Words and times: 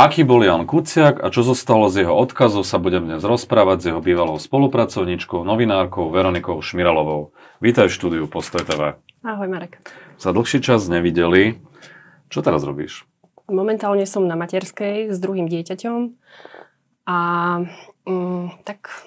Aký 0.00 0.24
bol 0.24 0.40
Jan 0.40 0.64
Kuciak 0.64 1.20
a 1.20 1.28
čo 1.28 1.44
zostalo 1.44 1.92
z 1.92 2.08
jeho 2.08 2.16
odkazu 2.16 2.64
sa 2.64 2.80
budem 2.80 3.04
dnes 3.04 3.20
rozprávať 3.20 3.76
s 3.84 3.84
jeho 3.92 4.00
bývalou 4.00 4.40
spolupracovníčkou, 4.40 5.44
novinárkou 5.44 6.08
Veronikou 6.08 6.56
Šmiralovou. 6.64 7.36
Vítaj 7.60 7.92
v 7.92 7.96
štúdiu 8.00 8.24
Postoj 8.24 8.64
TV. 8.64 8.96
Ahoj 9.20 9.48
Marek. 9.52 9.76
Za 10.16 10.32
dlhší 10.32 10.64
čas 10.64 10.88
nevideli. 10.88 11.60
Čo 12.32 12.40
teraz 12.40 12.64
robíš? 12.64 13.04
Momentálne 13.44 14.08
som 14.08 14.24
na 14.24 14.40
materskej 14.40 15.12
s 15.12 15.20
druhým 15.20 15.44
dieťaťom 15.52 16.16
a 17.04 17.18
mm, 18.08 18.64
tak 18.64 19.04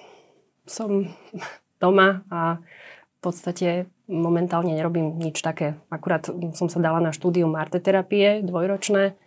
som 0.69 1.09
doma 1.81 2.21
a 2.29 2.61
v 3.17 3.17
podstate 3.17 3.89
momentálne 4.05 4.77
nerobím 4.77 5.17
nič 5.17 5.41
také. 5.41 5.73
Akurát 5.89 6.29
som 6.53 6.69
sa 6.69 6.77
dala 6.77 7.01
na 7.01 7.09
štúdium 7.09 7.57
arteterapie 7.57 8.45
dvojročné 8.45 9.17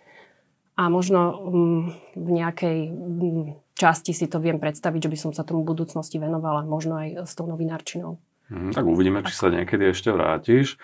a 0.77 0.93
možno 0.93 1.21
um, 1.33 1.83
v 2.13 2.29
nejakej 2.37 2.79
um, 2.93 3.57
časti 3.73 4.13
si 4.13 4.29
to 4.29 4.41
viem 4.41 4.61
predstaviť, 4.61 5.09
že 5.09 5.13
by 5.13 5.19
som 5.19 5.31
sa 5.33 5.43
tomu 5.43 5.65
budúcnosti 5.65 6.21
venovala, 6.21 6.69
možno 6.69 7.01
aj 7.01 7.25
s 7.25 7.33
tou 7.33 7.49
novinárčinou. 7.49 8.21
Mm, 8.53 8.71
tak 8.77 8.85
uvidíme, 8.87 9.25
či 9.27 9.35
sa 9.35 9.49
niekedy 9.51 9.91
ešte 9.91 10.13
vrátiš. 10.13 10.79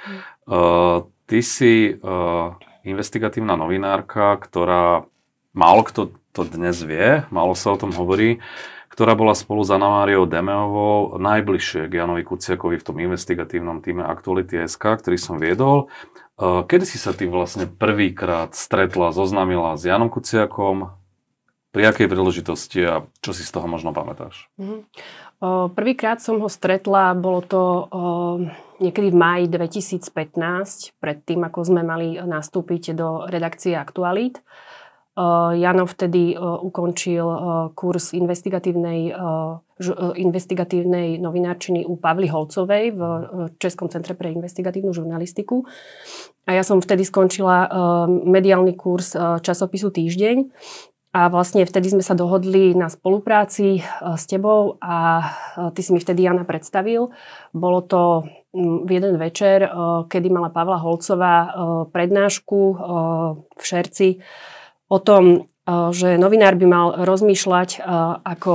Uh, 0.49 1.07
ty 1.31 1.45
si 1.45 1.95
uh, 1.95 2.57
investigatívna 2.83 3.55
novinárka, 3.55 4.35
ktorá 4.41 5.07
málo 5.55 5.85
kto 5.87 6.17
to 6.33 6.49
dnes 6.49 6.81
vie, 6.81 7.23
málo 7.29 7.53
sa 7.53 7.77
o 7.77 7.81
tom 7.81 7.93
hovorí, 7.93 8.41
ktorá 8.93 9.17
bola 9.17 9.33
spolu 9.33 9.65
s 9.65 9.73
Anna 9.73 9.89
Máriou 9.89 10.29
Demeovou 10.29 11.17
najbližšie 11.17 11.89
k 11.89 11.97
Janovi 12.01 12.25
Kuciakovi 12.25 12.77
v 12.77 12.87
tom 12.89 12.97
investigatívnom 13.01 13.81
týme 13.81 14.05
Aktuality.sk, 14.05 14.85
ktorý 14.85 15.17
som 15.17 15.41
viedol. 15.41 15.89
Kedy 16.43 16.83
si 16.83 16.99
sa 16.99 17.15
ty 17.15 17.31
vlastne 17.31 17.71
prvýkrát 17.71 18.51
stretla, 18.59 19.15
zoznámila 19.15 19.79
s 19.79 19.87
Janom 19.87 20.11
Kuciakom? 20.11 20.91
Pri 21.71 21.89
akej 21.89 22.11
príležitosti 22.11 22.83
a 22.83 23.07
čo 23.23 23.31
si 23.31 23.47
z 23.47 23.55
toho 23.55 23.71
možno 23.71 23.95
pamätáš? 23.95 24.51
Mm-hmm. 24.59 24.81
Prvýkrát 25.73 26.19
som 26.21 26.43
ho 26.43 26.51
stretla, 26.51 27.15
bolo 27.17 27.41
to 27.41 27.63
niekedy 28.83 29.09
v 29.09 29.17
máji 29.17 29.45
2015, 29.49 30.99
pred 31.01 31.19
tým, 31.25 31.47
ako 31.47 31.59
sme 31.63 31.87
mali 31.87 32.21
nastúpiť 32.21 32.93
do 32.93 33.25
redakcie 33.31 33.73
Aktualít. 33.79 34.43
Jano 35.53 35.85
vtedy 35.85 36.33
ukončil 36.41 37.27
kurz 37.77 38.17
investigatívnej, 38.17 39.13
investigatívnej 40.17 41.21
novinárčiny 41.21 41.85
u 41.85 42.01
Pavly 42.01 42.33
Holcovej 42.33 42.97
v 42.97 43.03
Českom 43.61 43.93
centre 43.93 44.17
pre 44.17 44.33
investigatívnu 44.33 44.97
žurnalistiku. 44.97 45.69
A 46.49 46.57
ja 46.57 46.65
som 46.65 46.81
vtedy 46.81 47.05
skončila 47.05 47.69
mediálny 48.09 48.73
kurz 48.73 49.13
časopisu 49.45 49.93
Týždeň. 49.93 50.49
A 51.13 51.29
vlastne 51.29 51.69
vtedy 51.69 51.93
sme 51.93 52.01
sa 52.01 52.17
dohodli 52.17 52.73
na 52.73 52.89
spolupráci 52.89 53.85
s 54.01 54.25
tebou 54.25 54.81
a 54.81 55.29
ty 55.77 55.85
si 55.85 55.93
mi 55.93 56.01
vtedy 56.01 56.25
Jana 56.25 56.49
predstavil. 56.49 57.13
Bolo 57.53 57.85
to 57.85 58.25
v 58.57 58.89
jeden 58.89 59.21
večer, 59.21 59.69
kedy 60.09 60.33
mala 60.33 60.49
Pavla 60.49 60.81
Holcová 60.81 61.53
prednášku 61.93 62.61
v 63.45 63.61
Šerci 63.61 64.25
o 64.93 64.99
tom, 65.01 65.49
eh, 65.49 65.89
že 65.97 66.21
novinár 66.21 66.61
by 66.61 66.67
mal 66.69 66.87
rozmýšľať 67.01 67.81
eh, 67.81 67.83
ako 68.21 68.53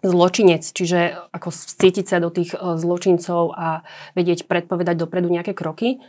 zločinec, 0.00 0.64
čiže 0.64 1.30
ako 1.30 1.48
cítiť 1.54 2.06
sa 2.10 2.18
do 2.18 2.34
tých 2.34 2.58
eh, 2.58 2.58
zločincov 2.74 3.54
a 3.54 3.86
vedieť 4.18 4.50
predpovedať 4.50 4.98
dopredu 4.98 5.30
nejaké 5.30 5.54
kroky. 5.54 6.02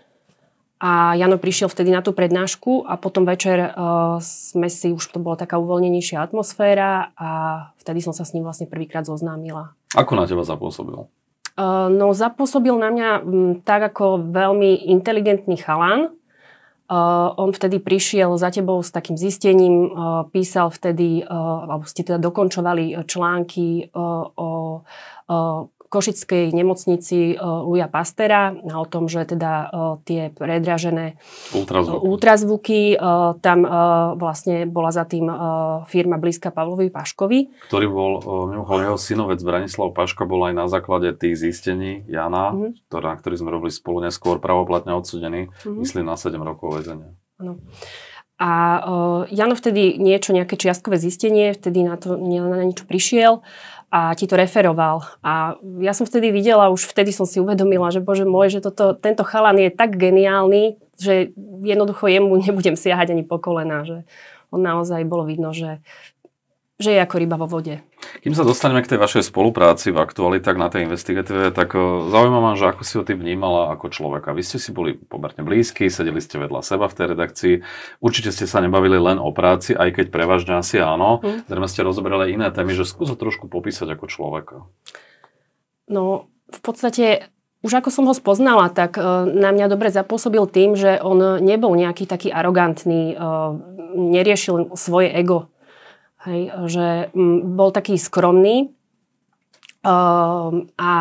A 0.81 1.13
Jano 1.13 1.37
prišiel 1.37 1.69
vtedy 1.69 1.93
na 1.93 2.01
tú 2.01 2.09
prednášku 2.09 2.89
a 2.89 2.97
potom 2.97 3.21
večer 3.21 3.69
uh, 3.69 4.17
sme 4.17 4.65
si, 4.65 4.89
už 4.89 5.13
to 5.13 5.21
bola 5.21 5.37
taká 5.37 5.61
uvoľnenejšia 5.61 6.17
atmosféra 6.17 7.13
a 7.13 7.29
vtedy 7.77 8.01
som 8.01 8.17
sa 8.17 8.25
s 8.25 8.33
ním 8.33 8.49
vlastne 8.49 8.65
prvýkrát 8.65 9.05
zoznámila. 9.05 9.77
Ako 9.93 10.17
na 10.17 10.25
teba 10.25 10.41
zapôsobil? 10.41 11.05
Uh, 11.53 11.85
no 11.85 12.17
zapôsobil 12.17 12.73
na 12.81 12.89
mňa 12.89 13.09
m, 13.21 13.61
tak 13.61 13.93
ako 13.93 14.25
veľmi 14.33 14.89
inteligentný 14.89 15.61
chalan, 15.61 16.17
Uh, 16.91 17.31
on 17.39 17.55
vtedy 17.55 17.79
prišiel 17.79 18.35
za 18.35 18.51
tebou 18.51 18.83
s 18.83 18.91
takým 18.91 19.15
zistením, 19.15 19.87
uh, 19.87 20.27
písal 20.27 20.67
vtedy, 20.67 21.23
uh, 21.23 21.63
alebo 21.63 21.87
ste 21.87 22.03
teda 22.03 22.19
dokončovali 22.19 23.07
články 23.07 23.95
o 23.95 24.83
Košickej 25.91 26.55
nemocnici 26.55 27.35
Luja 27.35 27.91
Pastera 27.91 28.55
o 28.55 28.87
tom, 28.87 29.11
že 29.11 29.27
teda 29.27 29.67
tie 30.07 30.31
predražené 30.31 31.19
ultrazvuky, 31.51 31.99
ultrazvuky 32.07 32.79
tam 33.43 33.59
vlastne 34.15 34.63
bola 34.63 34.95
za 34.95 35.03
tým 35.03 35.27
firma 35.91 36.15
blízka 36.15 36.47
Pavlovi 36.55 36.87
Paškovi. 36.87 37.67
Ktorý 37.67 37.85
bol, 37.91 38.11
mimochodom 38.55 38.87
jeho 38.87 38.99
synovec 38.99 39.43
Branislav 39.43 39.91
Paška 39.91 40.23
bol 40.23 40.47
aj 40.47 40.55
na 40.55 40.71
základe 40.71 41.11
tých 41.11 41.35
zistení 41.35 42.07
Jana, 42.07 42.55
mm-hmm. 42.55 42.87
ktorá, 42.87 43.19
ktorý 43.19 43.35
sme 43.35 43.51
robili 43.51 43.75
spolu 43.75 43.99
neskôr 44.07 44.39
pravoplatne 44.39 44.95
odsudený, 44.95 45.51
mm-hmm. 45.51 45.79
myslím 45.83 46.07
na 46.07 46.15
7 46.15 46.39
rokov 46.39 46.79
väzenia. 46.79 47.11
Ano. 47.35 47.59
A 48.41 48.51
uh, 48.81 49.21
Jano 49.29 49.53
vtedy 49.53 50.01
niečo, 50.01 50.33
nejaké 50.33 50.57
čiastkové 50.57 50.97
zistenie, 50.97 51.53
vtedy 51.53 51.85
na 51.85 51.93
to 51.93 52.17
na 52.17 52.65
niečo 52.65 52.89
prišiel 52.89 53.45
a 53.91 54.15
ti 54.15 54.23
to 54.23 54.39
referoval. 54.39 55.03
A 55.19 55.59
ja 55.83 55.91
som 55.91 56.07
vtedy 56.07 56.31
videla, 56.31 56.71
už 56.71 56.87
vtedy 56.87 57.11
som 57.11 57.27
si 57.27 57.43
uvedomila, 57.43 57.91
že 57.91 57.99
bože 57.99 58.23
môj, 58.23 58.47
že 58.47 58.59
toto, 58.63 58.95
tento 58.95 59.27
chalan 59.27 59.59
je 59.59 59.69
tak 59.69 59.99
geniálny, 59.99 60.79
že 60.95 61.35
jednoducho 61.61 62.07
jemu 62.07 62.31
nebudem 62.47 62.79
siahať 62.79 63.11
ani 63.11 63.27
po 63.27 63.37
kolena, 63.37 63.83
že 63.83 64.07
on 64.47 64.63
naozaj 64.63 65.03
bolo 65.03 65.27
vidno, 65.27 65.51
že 65.51 65.83
že 66.81 66.97
je 66.97 66.99
ako 66.99 67.15
ryba 67.21 67.37
vo 67.37 67.47
vode. 67.47 67.79
Kým 68.25 68.33
sa 68.33 68.41
dostaneme 68.41 68.81
k 68.81 68.91
tej 68.91 68.99
vašej 68.99 69.29
spolupráci 69.29 69.93
v 69.93 70.01
aktualitách 70.01 70.57
na 70.57 70.67
tej 70.67 70.89
investigatíve, 70.89 71.53
tak 71.53 71.77
zaujíma 72.09 72.39
ma, 72.41 72.57
že 72.57 72.73
ako 72.73 72.81
si 72.81 72.93
ho 72.97 73.05
ty 73.05 73.13
vnímala 73.13 73.71
ako 73.71 73.93
človeka. 73.93 74.33
Vy 74.33 74.41
ste 74.41 74.57
si 74.57 74.73
boli 74.73 74.97
pomerne 74.97 75.45
blízki, 75.45 75.87
sedeli 75.87 76.19
ste 76.19 76.41
vedľa 76.41 76.65
seba 76.65 76.89
v 76.89 76.97
tej 76.97 77.05
redakcii. 77.13 77.53
Určite 78.01 78.33
ste 78.33 78.49
sa 78.49 78.59
nebavili 78.59 78.97
len 78.97 79.21
o 79.21 79.29
práci, 79.29 79.77
aj 79.77 80.01
keď 80.01 80.05
prevažne 80.09 80.57
asi 80.57 80.81
áno. 80.81 81.21
Mm. 81.21 81.45
Zrejme 81.45 81.67
ste 81.69 81.85
rozoberali 81.85 82.33
iné 82.33 82.49
témy, 82.49 82.73
že 82.73 82.89
skús 82.89 83.13
ho 83.13 83.15
trošku 83.15 83.45
popísať 83.45 83.93
ako 83.93 84.05
človeka. 84.09 84.55
No, 85.85 86.27
v 86.49 86.59
podstate 86.65 87.29
už 87.61 87.77
ako 87.77 87.89
som 87.93 88.09
ho 88.09 88.15
spoznala, 88.17 88.73
tak 88.73 88.97
na 89.29 89.53
mňa 89.53 89.69
dobre 89.69 89.93
zapôsobil 89.93 90.41
tým, 90.49 90.73
že 90.73 90.97
on 90.97 91.37
nebol 91.45 91.77
nejaký 91.77 92.09
taký 92.09 92.33
arogantný, 92.33 93.13
neriešil 93.93 94.73
svoje 94.73 95.13
ego 95.13 95.53
Hej, 96.21 96.53
že 96.69 96.87
m, 97.17 97.57
bol 97.57 97.73
taký 97.73 97.97
skromný 97.97 98.69
uh, 99.81 100.53
a 100.77 100.91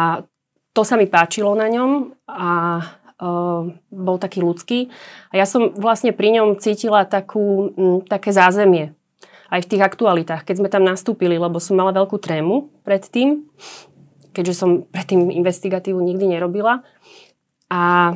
to 0.72 0.80
sa 0.80 0.96
mi 0.96 1.04
páčilo 1.04 1.52
na 1.52 1.68
ňom 1.68 2.16
a 2.24 2.80
uh, 3.20 3.68
bol 3.92 4.16
taký 4.16 4.40
ľudský. 4.40 4.88
A 5.28 5.36
ja 5.36 5.44
som 5.44 5.76
vlastne 5.76 6.16
pri 6.16 6.40
ňom 6.40 6.56
cítila 6.56 7.04
takú, 7.04 7.68
m, 7.76 8.00
také 8.08 8.32
zázemie. 8.32 8.96
Aj 9.52 9.60
v 9.60 9.68
tých 9.68 9.82
aktualitách, 9.84 10.46
keď 10.46 10.56
sme 10.56 10.72
tam 10.72 10.88
nastúpili, 10.88 11.36
lebo 11.36 11.60
som 11.60 11.76
mala 11.76 11.92
veľkú 11.92 12.16
trému 12.16 12.70
predtým, 12.86 13.44
keďže 14.32 14.54
som 14.56 14.88
predtým 14.88 15.28
investigatívu 15.28 16.00
nikdy 16.00 16.32
nerobila. 16.32 16.80
A 17.68 18.14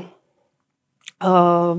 uh, 1.21 1.77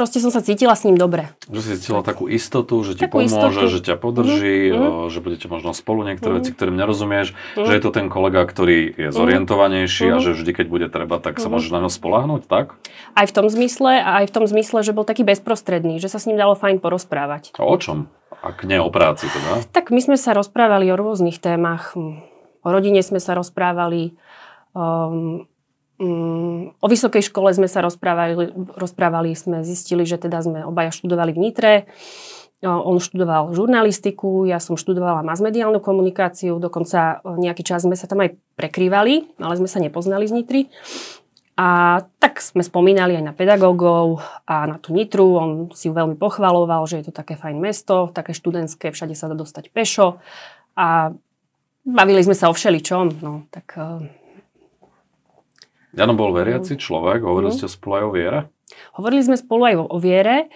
proste 0.00 0.16
som 0.16 0.32
sa 0.32 0.40
cítila 0.40 0.72
s 0.72 0.88
ním 0.88 0.96
dobre. 0.96 1.28
Že 1.52 1.60
si 1.60 1.70
cítila 1.84 2.00
takú 2.00 2.24
istotu, 2.24 2.80
že 2.80 2.96
ti 2.96 3.04
takú 3.04 3.20
pomôže, 3.20 3.36
istotu. 3.36 3.68
že 3.68 3.78
ťa 3.84 3.96
podrží, 4.00 4.72
mm-hmm. 4.72 5.12
že 5.12 5.18
budete 5.20 5.46
možno 5.52 5.76
spolu 5.76 6.08
niektoré 6.08 6.40
mm-hmm. 6.40 6.48
veci, 6.48 6.56
ktorým 6.56 6.76
nerozumieš, 6.80 7.28
mm-hmm. 7.36 7.66
že 7.68 7.72
je 7.76 7.82
to 7.84 7.90
ten 7.92 8.08
kolega, 8.08 8.40
ktorý 8.48 8.96
je 8.96 9.08
mhm. 9.12 9.14
zorientovanejší 9.14 10.08
mm-hmm. 10.08 10.16
a 10.16 10.18
mhm. 10.18 10.24
že 10.24 10.30
vždy, 10.40 10.50
keď 10.56 10.66
bude 10.72 10.86
treba, 10.88 11.20
tak 11.20 11.36
sa 11.36 11.44
mm-hmm. 11.44 11.52
môžeš 11.52 11.70
na 11.76 11.80
ňo 11.84 11.90
spolahnuť, 11.92 12.42
tak? 12.48 12.80
Aj 13.12 13.26
v 13.28 13.32
tom 13.36 13.46
zmysle, 13.52 13.92
a 14.00 14.24
aj 14.24 14.26
v 14.30 14.34
tom 14.40 14.44
zmysle, 14.48 14.80
že 14.80 14.96
bol 14.96 15.04
taký 15.04 15.20
bezprostredný, 15.28 16.00
že 16.00 16.08
sa 16.08 16.16
s 16.16 16.24
ním 16.24 16.40
dalo 16.40 16.56
fajn 16.56 16.80
porozprávať. 16.80 17.52
A 17.60 17.68
o 17.68 17.76
čom? 17.76 18.08
Ak 18.40 18.64
nie 18.64 18.80
o 18.80 18.88
práci 18.88 19.28
teda? 19.28 19.68
Tak 19.68 19.92
my 19.92 20.00
sme 20.00 20.16
sa 20.16 20.32
rozprávali 20.32 20.88
o 20.88 20.96
rôznych 20.96 21.44
témach. 21.44 21.92
O 22.64 22.68
rodine 22.72 23.04
sme 23.04 23.20
sa 23.20 23.36
rozprávali, 23.36 24.16
um, 24.72 25.44
o 26.00 26.86
vysokej 26.88 27.28
škole 27.28 27.52
sme 27.52 27.68
sa 27.68 27.84
rozprávali, 27.84 28.48
rozprávali, 28.74 29.36
sme 29.36 29.60
zistili, 29.60 30.08
že 30.08 30.16
teda 30.16 30.40
sme 30.40 30.64
obaja 30.64 30.88
študovali 30.88 31.36
v 31.36 31.42
Nitre. 31.44 31.72
On 32.60 32.96
študoval 33.00 33.56
žurnalistiku, 33.56 34.44
ja 34.44 34.60
som 34.60 34.76
študovala 34.76 35.24
masmediálnu 35.24 35.80
komunikáciu, 35.80 36.60
dokonca 36.60 37.24
nejaký 37.24 37.64
čas 37.64 37.88
sme 37.88 37.96
sa 37.96 38.04
tam 38.04 38.20
aj 38.20 38.36
prekrývali, 38.56 39.40
ale 39.40 39.54
sme 39.56 39.68
sa 39.68 39.80
nepoznali 39.80 40.28
z 40.28 40.36
Nitry. 40.36 40.62
A 41.60 42.00
tak 42.16 42.40
sme 42.40 42.64
spomínali 42.64 43.20
aj 43.20 43.24
na 43.24 43.36
pedagógov 43.36 44.24
a 44.48 44.64
na 44.64 44.80
tú 44.80 44.96
Nitru. 44.96 45.36
On 45.36 45.50
si 45.76 45.88
ju 45.88 45.96
veľmi 45.96 46.16
pochvaloval, 46.16 46.88
že 46.88 47.00
je 47.00 47.12
to 47.12 47.16
také 47.16 47.36
fajn 47.36 47.60
mesto, 47.60 48.08
také 48.12 48.32
študentské, 48.32 48.92
všade 48.92 49.12
sa 49.12 49.28
dá 49.28 49.36
dostať 49.36 49.68
pešo. 49.68 50.20
A 50.76 51.12
bavili 51.84 52.24
sme 52.24 52.32
sa 52.32 52.48
o 52.48 52.56
všeličom. 52.56 53.20
No, 53.20 53.44
tak 53.52 53.76
Jano 55.90 56.14
bol 56.14 56.30
veriaci 56.30 56.78
človek, 56.78 57.26
hovorili 57.26 57.50
mm. 57.50 57.56
ste 57.58 57.66
spolu 57.66 57.92
aj 57.98 58.04
o 58.06 58.12
viere? 58.14 58.38
Hovorili 58.94 59.22
sme 59.26 59.36
spolu 59.38 59.62
aj 59.66 59.74
o, 59.78 59.84
o 59.90 59.98
viere. 59.98 60.46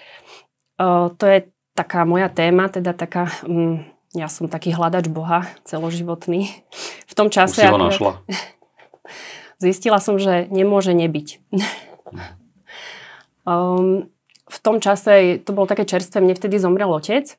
Uh, 0.78 1.10
to 1.18 1.26
je 1.26 1.38
taká 1.74 2.06
moja 2.06 2.30
téma, 2.30 2.70
teda 2.70 2.94
taká, 2.94 3.26
mm, 3.42 3.82
ja 4.14 4.30
som 4.30 4.46
taký 4.46 4.70
hľadač 4.70 5.10
Boha 5.10 5.50
celoživotný. 5.66 6.50
V 7.10 7.14
tom 7.18 7.28
čase... 7.34 7.66
Už 7.66 7.66
si 7.66 7.74
ho 7.74 7.82
našla. 7.82 8.12
Zistila 9.62 9.98
som, 9.98 10.22
že 10.22 10.46
nemôže 10.54 10.94
nebyť. 10.94 11.28
um, 13.50 14.06
v 14.44 14.58
tom 14.62 14.78
čase, 14.78 15.42
to 15.42 15.50
bolo 15.50 15.66
také 15.66 15.82
čerstvé, 15.82 16.22
mne 16.22 16.38
vtedy 16.38 16.62
zomrel 16.62 16.90
otec 16.94 17.34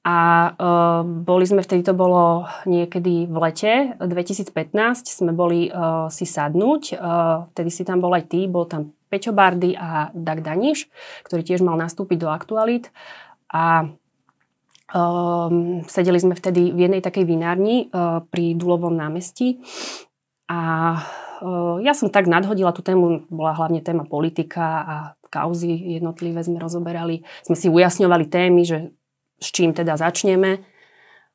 a 0.00 0.18
uh, 0.56 1.02
boli 1.04 1.44
sme, 1.44 1.60
vtedy 1.60 1.84
to 1.84 1.92
bolo 1.92 2.48
niekedy 2.64 3.28
v 3.28 3.36
lete 3.36 3.72
2015, 4.00 4.48
sme 5.04 5.36
boli 5.36 5.68
uh, 5.68 6.08
si 6.08 6.24
sadnúť, 6.24 6.96
uh, 6.96 7.44
vtedy 7.52 7.68
si 7.68 7.82
tam 7.84 8.00
bol 8.00 8.16
aj 8.16 8.24
ty, 8.32 8.48
bol 8.48 8.64
tam 8.64 8.96
Peťo 9.12 9.36
Bardy 9.36 9.76
a 9.76 10.08
Dag 10.16 10.40
Daniš, 10.40 10.88
ktorý 11.28 11.44
tiež 11.44 11.60
mal 11.60 11.76
nastúpiť 11.76 12.16
do 12.16 12.32
aktualít 12.32 12.88
a 13.52 13.92
um, 14.94 15.82
sedeli 15.84 16.16
sme 16.16 16.32
vtedy 16.32 16.72
v 16.72 16.88
jednej 16.88 17.02
takej 17.02 17.24
vinárni 17.26 17.90
uh, 17.90 18.22
pri 18.24 18.54
Dulovom 18.54 18.94
námestí. 18.94 19.60
A 20.48 20.60
uh, 21.42 21.76
ja 21.82 21.92
som 21.92 22.08
tak 22.08 22.30
nadhodila 22.30 22.72
tú 22.72 22.80
tému, 22.80 23.26
bola 23.28 23.52
hlavne 23.52 23.82
téma 23.82 24.06
politika 24.06 24.64
a 24.80 24.94
kauzy 25.30 25.98
jednotlivé 25.98 26.42
sme 26.42 26.58
rozoberali, 26.58 27.22
sme 27.46 27.54
si 27.54 27.70
ujasňovali 27.70 28.26
témy, 28.26 28.62
že 28.66 28.78
s 29.40 29.48
čím 29.50 29.72
teda 29.72 29.96
začneme. 29.96 30.60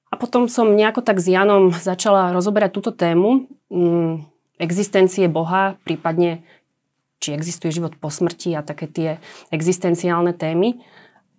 A 0.10 0.14
potom 0.16 0.48
som 0.48 0.78
nejako 0.78 1.02
tak 1.02 1.20
s 1.20 1.28
Janom 1.28 1.74
začala 1.74 2.32
rozoberať 2.32 2.72
túto 2.72 2.94
tému 2.94 3.50
mm, 3.68 4.24
existencie 4.62 5.28
Boha, 5.28 5.76
prípadne 5.84 6.46
či 7.20 7.34
existuje 7.34 7.74
život 7.74 7.98
po 7.98 8.14
smrti 8.14 8.54
a 8.54 8.62
také 8.62 8.86
tie 8.86 9.10
existenciálne 9.50 10.32
témy. 10.38 10.80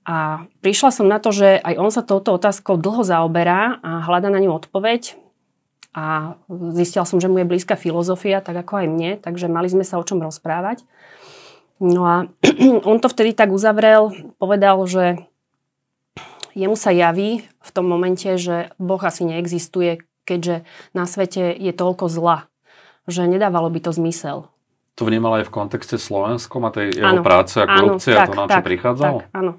A 0.06 0.46
prišla 0.62 0.90
som 0.94 1.06
na 1.06 1.18
to, 1.18 1.34
že 1.34 1.58
aj 1.62 1.74
on 1.78 1.90
sa 1.90 2.02
touto 2.02 2.34
otázkou 2.34 2.78
dlho 2.78 3.02
zaoberá 3.02 3.82
a 3.82 4.06
hľada 4.06 4.30
na 4.30 4.38
ňu 4.38 4.54
odpoveď. 4.54 5.18
A 5.96 6.36
zistila 6.76 7.08
som, 7.08 7.18
že 7.18 7.26
mu 7.26 7.40
je 7.40 7.48
blízka 7.48 7.74
filozofia, 7.74 8.44
tak 8.44 8.60
ako 8.60 8.84
aj 8.84 8.86
mne, 8.86 9.10
takže 9.16 9.48
mali 9.48 9.66
sme 9.72 9.82
sa 9.82 9.96
o 9.96 10.04
čom 10.04 10.20
rozprávať. 10.20 10.84
No 11.80 12.04
a 12.04 12.14
on 12.90 12.98
to 13.00 13.08
vtedy 13.08 13.32
tak 13.32 13.50
uzavrel, 13.50 14.12
povedal, 14.36 14.78
že 14.84 15.26
jemu 16.56 16.74
sa 16.74 16.90
javí 16.90 17.44
v 17.44 17.70
tom 17.70 17.84
momente, 17.84 18.26
že 18.40 18.72
Boh 18.80 18.98
asi 19.04 19.28
neexistuje, 19.28 20.00
keďže 20.24 20.64
na 20.96 21.04
svete 21.04 21.52
je 21.52 21.70
toľko 21.76 22.08
zla, 22.08 22.48
že 23.04 23.28
nedávalo 23.28 23.68
by 23.68 23.84
to 23.84 23.92
zmysel. 23.92 24.48
To 24.96 25.04
vnímal 25.04 25.44
aj 25.44 25.52
v 25.52 25.54
kontexte 25.54 26.00
slovenskom 26.00 26.64
a 26.64 26.72
tej 26.72 26.96
jeho 26.96 27.20
áno, 27.20 27.22
práce 27.22 27.60
a 27.60 27.68
korupcie 27.68 28.16
áno, 28.16 28.20
a 28.20 28.24
to, 28.24 28.32
na 28.32 28.44
čo 28.48 28.56
tak, 28.56 28.64
prichádzalo? 28.64 29.18
Tak, 29.20 29.36
áno. 29.36 29.52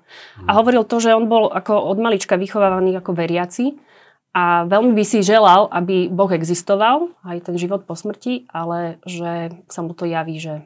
A 0.49 0.51
hovoril 0.57 0.81
to, 0.81 0.97
že 0.97 1.13
on 1.13 1.29
bol 1.29 1.53
ako 1.53 1.77
od 1.77 1.97
malička 2.01 2.41
vychovávaný 2.41 2.97
ako 2.97 3.13
veriaci 3.13 3.77
a 4.33 4.65
veľmi 4.65 4.97
by 4.97 5.03
si 5.05 5.21
želal, 5.21 5.69
aby 5.69 6.09
Boh 6.09 6.33
existoval, 6.33 7.13
aj 7.21 7.53
ten 7.53 7.55
život 7.61 7.85
po 7.85 7.93
smrti, 7.93 8.49
ale 8.49 8.97
že 9.05 9.53
sa 9.69 9.85
mu 9.85 9.93
to 9.93 10.09
javí, 10.09 10.41
že 10.41 10.65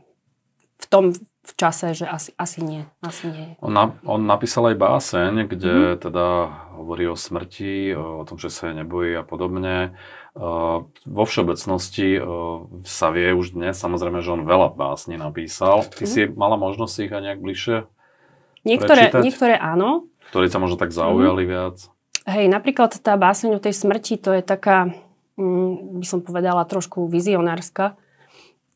v 0.80 0.86
tom 0.88 1.12
v 1.42 1.54
čase, 1.58 1.98
že 1.98 2.06
asi, 2.06 2.38
asi 2.38 2.62
nie. 2.62 2.86
Asi 3.02 3.26
nie. 3.26 3.58
On, 3.66 3.74
na, 3.74 3.98
on 4.06 4.22
napísal 4.30 4.74
aj 4.74 4.78
báseň, 4.78 5.50
kde 5.50 5.74
mm-hmm. 5.74 6.02
teda 6.06 6.26
hovorí 6.78 7.10
o 7.10 7.18
smrti, 7.18 7.98
o 7.98 8.22
tom, 8.30 8.38
že 8.38 8.54
sa 8.54 8.70
je 8.70 8.86
nebojí 8.86 9.18
a 9.18 9.26
podobne. 9.26 9.98
Vo 11.04 11.24
všeobecnosti 11.26 12.22
sa 12.86 13.08
vie 13.10 13.34
už 13.34 13.58
dnes, 13.58 13.74
samozrejme, 13.74 14.22
že 14.22 14.38
on 14.38 14.46
veľa 14.46 14.78
básní 14.78 15.18
napísal. 15.18 15.82
Ty 15.90 16.06
mm-hmm. 16.06 16.14
si 16.14 16.30
mala 16.30 16.62
možnosť 16.62 16.96
ich 17.10 17.12
aj 17.12 17.22
nejak 17.26 17.40
bližšie 17.42 17.78
niektoré, 18.62 19.10
prečítať? 19.10 19.22
Niektoré 19.26 19.56
áno. 19.58 20.06
Ktoré 20.30 20.46
sa 20.46 20.62
možno 20.62 20.78
tak 20.78 20.94
zaujali 20.94 21.42
mm-hmm. 21.42 21.58
viac? 21.58 21.78
Hej, 22.30 22.54
napríklad 22.54 23.02
tá 23.02 23.18
báseň 23.18 23.58
o 23.58 23.64
tej 23.64 23.74
smrti, 23.74 24.22
to 24.22 24.38
je 24.38 24.46
taká, 24.46 24.94
mm, 25.42 25.98
by 25.98 26.06
som 26.06 26.22
povedala, 26.22 26.70
trošku 26.70 27.10
vizionárska. 27.10 27.98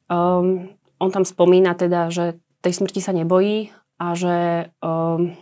Um, 0.09 0.73
on 0.97 1.13
tam 1.13 1.21
spomína 1.21 1.77
teda, 1.77 2.09
že 2.09 2.41
tej 2.65 2.73
smrti 2.73 2.97
sa 2.97 3.13
nebojí 3.13 3.69
a 4.01 4.17
že, 4.17 4.69
um, 4.81 5.37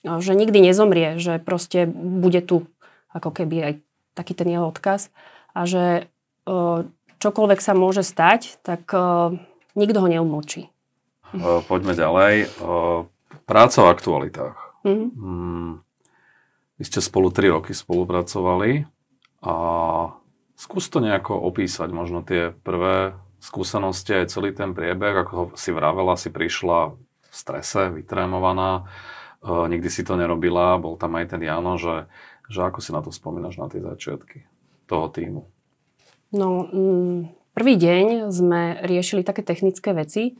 že 0.00 0.32
nikdy 0.32 0.64
nezomrie, 0.64 1.20
že 1.20 1.36
proste 1.36 1.84
bude 1.92 2.40
tu 2.40 2.64
ako 3.12 3.28
keby 3.28 3.56
aj 3.60 3.72
taký 4.16 4.32
ten 4.32 4.48
jeho 4.48 4.72
odkaz 4.72 5.12
a 5.52 5.68
že 5.68 6.08
uh, 6.48 6.88
čokoľvek 7.20 7.60
sa 7.60 7.76
môže 7.76 8.00
stať, 8.00 8.56
tak 8.64 8.88
uh, 8.96 9.36
nikto 9.76 10.00
ho 10.00 10.08
neumlčí. 10.08 10.72
Uh, 11.36 11.60
poďme 11.68 11.92
ďalej. 11.92 12.48
Práca 13.46 13.78
v 13.84 13.90
aktualitách. 13.92 14.58
Mm-hmm. 14.82 15.08
Mm, 15.14 15.72
vy 16.80 16.84
ste 16.86 17.04
spolu 17.04 17.30
3 17.30 17.54
roky 17.54 17.76
spolupracovali 17.76 18.88
a 19.44 19.54
skús 20.56 20.88
to 20.88 20.98
nejako 21.04 21.36
opísať, 21.36 21.88
možno 21.92 22.24
tie 22.24 22.54
prvé 22.64 23.18
skúsenosti 23.46 24.10
aj 24.10 24.34
celý 24.34 24.50
ten 24.50 24.74
priebeh, 24.74 25.22
ako 25.22 25.54
si 25.54 25.70
vravela, 25.70 26.18
si 26.18 26.34
prišla 26.34 26.98
v 26.98 26.98
strese, 27.30 27.94
vytrémovaná, 27.94 28.82
e, 28.82 29.70
nikdy 29.70 29.86
si 29.86 30.02
to 30.02 30.18
nerobila, 30.18 30.82
bol 30.82 30.98
tam 30.98 31.14
aj 31.14 31.36
ten 31.36 31.46
Jano, 31.46 31.78
že, 31.78 32.10
že 32.50 32.66
ako 32.66 32.82
si 32.82 32.90
na 32.90 33.00
to 33.06 33.14
spomínaš 33.14 33.62
na 33.62 33.70
tie 33.70 33.78
začiatky 33.78 34.42
toho 34.90 35.06
týmu? 35.06 35.46
No, 36.34 36.66
mm, 36.66 37.30
prvý 37.54 37.74
deň 37.78 38.34
sme 38.34 38.82
riešili 38.82 39.22
také 39.22 39.46
technické 39.46 39.94
veci. 39.94 40.34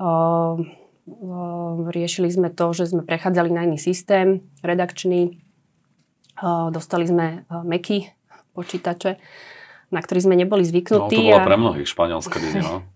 Uh, 0.00 0.60
uh, 1.08 1.88
riešili 1.92 2.32
sme 2.32 2.48
to, 2.48 2.72
že 2.72 2.88
sme 2.92 3.04
prechádzali 3.04 3.52
na 3.52 3.68
iný 3.68 3.76
systém 3.76 4.44
redakčný. 4.64 5.40
Uh, 6.36 6.68
dostali 6.72 7.08
sme 7.08 7.48
Meky 7.48 8.12
počítače 8.56 9.20
na 9.96 10.04
ktorý 10.04 10.28
sme 10.28 10.36
neboli 10.36 10.60
zvyknutí. 10.68 11.16
No, 11.16 11.24
to 11.24 11.28
bola 11.32 11.40
a... 11.40 11.48
pre 11.48 11.56
mnohých 11.56 11.88
španielská 11.88 12.36
no. 12.60 12.84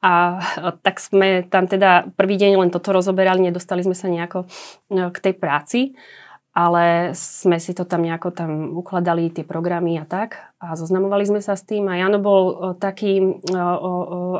A 0.00 0.40
tak 0.80 0.96
sme 0.96 1.44
tam 1.44 1.68
teda 1.68 2.08
prvý 2.16 2.40
deň 2.40 2.56
len 2.56 2.72
toto 2.72 2.88
rozoberali, 2.88 3.44
nedostali 3.44 3.84
sme 3.84 3.92
sa 3.92 4.08
nejako 4.08 4.48
no, 4.88 5.12
k 5.12 5.18
tej 5.20 5.34
práci, 5.36 5.80
ale 6.56 7.12
sme 7.12 7.62
si 7.62 7.76
to 7.76 7.86
tam 7.86 8.02
nejako 8.02 8.34
tam 8.34 8.74
ukladali, 8.74 9.30
tie 9.30 9.46
programy 9.46 10.00
a 10.00 10.08
tak. 10.08 10.40
A 10.58 10.72
zoznamovali 10.72 11.28
sme 11.28 11.44
sa 11.44 11.54
s 11.54 11.62
tým 11.62 11.86
a 11.86 12.00
Jano 12.00 12.18
bol 12.18 12.74
taký, 12.82 13.22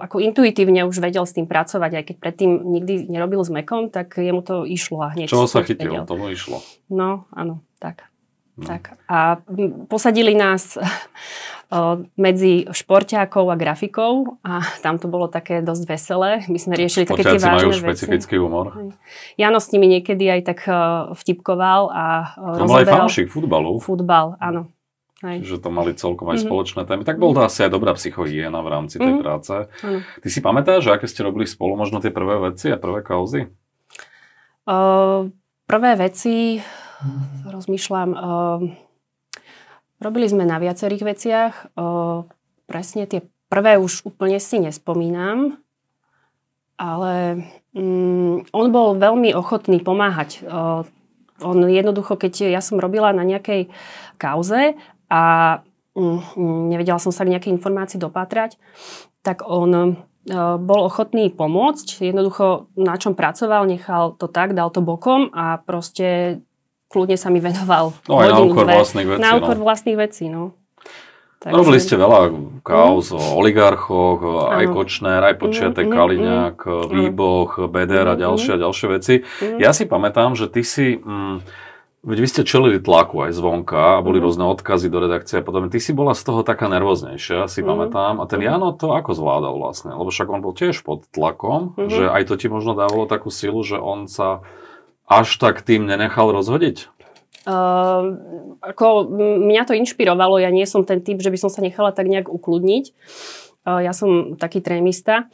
ako 0.01 0.17
intuitívne 0.19 0.83
už 0.89 0.99
vedel 0.99 1.23
s 1.23 1.37
tým 1.37 1.47
pracovať, 1.47 2.03
aj 2.03 2.05
keď 2.09 2.17
predtým 2.19 2.51
nikdy 2.67 3.07
nerobil 3.07 3.45
s 3.45 3.53
Mekom, 3.53 3.93
tak 3.95 4.19
jemu 4.19 4.43
to 4.43 4.67
išlo 4.67 5.07
a 5.07 5.15
hneď. 5.15 5.31
Čo 5.31 5.47
sa 5.47 5.63
chytil, 5.63 6.03
tomu 6.03 6.33
išlo. 6.35 6.65
No, 6.91 7.31
áno, 7.31 7.63
tak. 7.79 8.10
No. 8.61 8.67
tak. 8.69 9.01
A 9.09 9.41
posadili 9.89 10.37
nás 10.37 10.77
medzi 12.19 12.67
športiákov 12.67 13.47
a 13.49 13.57
grafikov 13.57 14.37
a 14.43 14.61
tam 14.83 14.99
to 14.99 15.07
bolo 15.07 15.31
také 15.31 15.63
dosť 15.63 15.85
veselé. 15.87 16.31
My 16.51 16.59
sme 16.59 16.75
riešili 16.75 17.07
také 17.07 17.23
tie 17.23 17.41
vážne 17.41 17.71
majú 17.71 17.79
špecifický 17.79 18.37
humor. 18.43 18.93
Jano 19.39 19.63
s 19.63 19.71
nimi 19.71 19.87
niekedy 19.87 20.27
aj 20.29 20.41
tak 20.45 20.61
vtipkoval 21.15 21.83
a 21.95 22.05
To 22.59 22.67
mal 22.67 22.83
aj 22.83 22.89
fanúšik 22.91 23.31
futbalu. 23.31 23.79
Futbal, 23.79 24.35
áno. 24.43 24.69
Hej. 25.21 25.45
Že 25.45 25.57
to 25.61 25.69
mali 25.69 25.93
celkom 25.93 26.33
aj 26.33 26.41
mm-hmm. 26.41 26.49
spoločné 26.49 26.83
témy. 26.89 27.03
Tak 27.05 27.21
bol 27.21 27.37
to 27.37 27.45
asi 27.45 27.69
aj 27.69 27.77
dobrá 27.77 27.93
psychohygiena 27.93 28.65
v 28.65 28.69
rámci 28.73 28.97
tej 28.97 29.13
mm-hmm. 29.13 29.21
práce. 29.21 29.55
Mm. 29.85 30.01
Ty 30.01 30.29
si 30.33 30.41
pamätáš, 30.41 30.81
že 30.89 30.91
aké 30.97 31.05
ste 31.05 31.21
robili 31.21 31.45
spolu 31.45 31.77
možno 31.77 32.01
tie 32.01 32.09
prvé 32.09 32.41
veci 32.41 32.73
a 32.73 32.81
prvé 32.81 33.05
kauzy? 33.05 33.53
Uh, 34.65 35.29
prvé 35.69 35.93
veci. 36.01 36.57
Rozmýšľam, 37.49 38.11
uh, 38.13 38.61
Robili 40.01 40.25
sme 40.33 40.49
na 40.49 40.57
viacerých 40.57 41.05
veciach. 41.05 41.53
O, 41.77 42.25
presne 42.65 43.05
tie 43.05 43.21
prvé 43.53 43.77
už 43.77 44.09
úplne 44.09 44.41
si 44.41 44.57
nespomínam, 44.57 45.61
ale 46.81 47.45
mm, 47.77 48.49
on 48.49 48.67
bol 48.73 48.97
veľmi 48.97 49.37
ochotný 49.37 49.85
pomáhať. 49.85 50.41
O, 50.41 50.89
on 51.45 51.59
jednoducho, 51.69 52.17
keď 52.17 52.49
ja 52.49 52.65
som 52.65 52.81
robila 52.81 53.13
na 53.13 53.29
nejakej 53.29 53.69
kauze 54.17 54.73
a 55.13 55.23
mm, 55.93 56.73
nevedela 56.73 56.97
som 56.97 57.13
sa 57.13 57.29
k 57.29 57.37
nejakej 57.37 57.53
informácii 57.61 58.01
dopátrať, 58.01 58.57
tak 59.21 59.45
on 59.45 60.01
bol 60.61 60.81
ochotný 60.85 61.33
pomôcť. 61.33 62.05
Jednoducho, 62.05 62.73
na 62.77 62.97
čom 62.97 63.17
pracoval, 63.17 63.69
nechal 63.69 64.17
to 64.17 64.29
tak, 64.29 64.53
dal 64.53 64.73
to 64.73 64.85
bokom 64.85 65.29
a 65.33 65.61
proste 65.61 66.41
kľudne 66.91 67.15
sa 67.15 67.31
mi 67.31 67.39
venoval 67.39 67.95
no, 68.11 68.19
aj 68.19 68.29
na 68.35 68.41
úkor 68.43 68.67
vlastných 68.67 69.07
vecí. 69.07 69.23
Na 69.23 69.31
úkor 69.39 69.57
no. 69.57 69.63
vlastných 69.63 69.99
vecí, 69.99 70.27
no. 70.27 70.59
Takže... 71.41 71.57
Robili 71.57 71.81
ste 71.81 71.97
veľa 71.97 72.21
kauz 72.61 73.09
mm. 73.09 73.17
o 73.17 73.21
oligarchoch, 73.41 74.21
aj 74.53 74.65
ano. 74.69 74.75
Kočner, 74.77 75.25
aj 75.25 75.41
Počiatek, 75.41 75.89
mm, 75.89 75.95
Kaliňák, 75.97 76.59
mm, 76.69 76.89
Výboch, 76.93 77.65
Beder 77.73 78.13
a 78.13 78.15
ďalšie 78.19 78.61
a 78.61 78.63
ďalšie 78.69 78.87
veci. 78.93 79.15
Mm. 79.25 79.57
Ja 79.57 79.73
si 79.73 79.89
pamätám, 79.89 80.37
že 80.37 80.53
ty 80.53 80.61
si... 80.61 81.01
Mm, 81.01 81.41
Veď 82.01 82.17
vy 82.17 82.29
ste 82.33 82.49
čelili 82.49 82.81
tlaku 82.81 83.29
aj 83.29 83.37
zvonka 83.37 84.01
a 84.01 84.01
boli 84.01 84.17
mm. 84.21 84.25
rôzne 84.25 84.45
odkazy 84.49 84.89
do 84.89 85.05
redakcie 85.05 85.41
a 85.41 85.45
potom. 85.45 85.69
Ty 85.69 85.77
si 85.85 85.93
bola 85.93 86.17
z 86.17 86.25
toho 86.25 86.41
taká 86.41 86.65
nervóznejšia, 86.73 87.45
si 87.45 87.61
mm. 87.61 87.69
pamätám. 87.69 88.15
A 88.21 88.25
ten 88.25 88.41
Jano 88.41 88.73
to 88.73 88.97
ako 88.97 89.13
zvládal 89.13 89.61
vlastne? 89.61 89.93
Lebo 89.93 90.09
však 90.09 90.33
on 90.33 90.41
bol 90.41 90.57
tiež 90.57 90.81
pod 90.81 91.05
tlakom, 91.13 91.77
mm. 91.77 91.93
že 91.93 92.09
aj 92.09 92.33
to 92.33 92.41
ti 92.41 92.49
možno 92.49 92.73
dávalo 92.73 93.05
takú 93.05 93.29
silu, 93.29 93.61
že 93.61 93.77
on 93.77 94.09
sa 94.09 94.41
až 95.11 95.29
tak 95.43 95.67
tým 95.67 95.91
nenechal 95.91 96.31
rozhodiť? 96.31 96.87
Uh, 97.43 98.15
ako 98.63 99.11
mňa 99.43 99.67
to 99.67 99.75
inšpirovalo, 99.75 100.39
ja 100.39 100.55
nie 100.55 100.69
som 100.69 100.87
ten 100.87 101.03
typ, 101.03 101.19
že 101.19 101.35
by 101.35 101.39
som 101.41 101.51
sa 101.51 101.65
nechala 101.65 101.91
tak 101.91 102.07
nejak 102.07 102.31
ukludniť. 102.31 102.85
Uh, 103.67 103.83
ja 103.83 103.91
som 103.91 104.39
taký 104.39 104.63
trémista. 104.63 105.27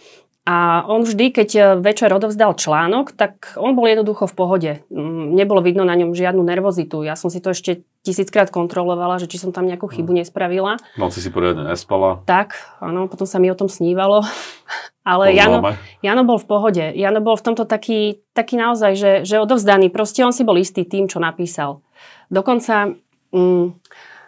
A 0.47 0.87
on 0.87 1.03
vždy, 1.03 1.35
keď 1.35 1.49
e, 1.59 1.63
večer 1.83 2.15
odovzdal 2.15 2.55
článok, 2.55 3.11
tak 3.19 3.59
on 3.59 3.75
bol 3.75 3.83
jednoducho 3.91 4.31
v 4.31 4.35
pohode. 4.39 4.73
Mm, 4.95 5.35
nebolo 5.35 5.59
vidno 5.59 5.83
na 5.83 5.99
ňom 5.99 6.15
žiadnu 6.15 6.39
nervozitu. 6.39 7.03
Ja 7.03 7.19
som 7.19 7.35
si 7.35 7.43
to 7.43 7.51
ešte 7.51 7.83
tisíckrát 8.07 8.55
kontrolovala, 8.55 9.19
že 9.19 9.27
či 9.27 9.43
som 9.43 9.51
tam 9.51 9.67
nejakú 9.67 9.91
chybu 9.91 10.15
nespravila. 10.15 10.79
Noci 10.95 11.19
si 11.19 11.35
poriadne 11.35 11.67
nespala. 11.67 12.23
Tak, 12.31 12.79
áno, 12.79 13.11
potom 13.11 13.27
sa 13.27 13.43
mi 13.43 13.51
o 13.51 13.59
tom 13.59 13.67
snívalo. 13.67 14.23
Ale 15.03 15.35
Jano, 15.35 15.67
Jano 15.99 16.23
bol 16.23 16.39
v 16.39 16.47
pohode. 16.47 16.85
Jano 16.95 17.19
bol 17.19 17.35
v 17.35 17.45
tomto 17.51 17.67
taký, 17.67 18.23
taký 18.31 18.55
naozaj, 18.55 18.93
že, 18.95 19.13
že 19.27 19.43
odovzdaný. 19.43 19.91
Proste 19.91 20.23
on 20.23 20.31
si 20.31 20.47
bol 20.47 20.63
istý 20.63 20.87
tým, 20.87 21.11
čo 21.11 21.19
napísal. 21.19 21.83
Dokonca... 22.31 22.95
Mm, 23.35 23.83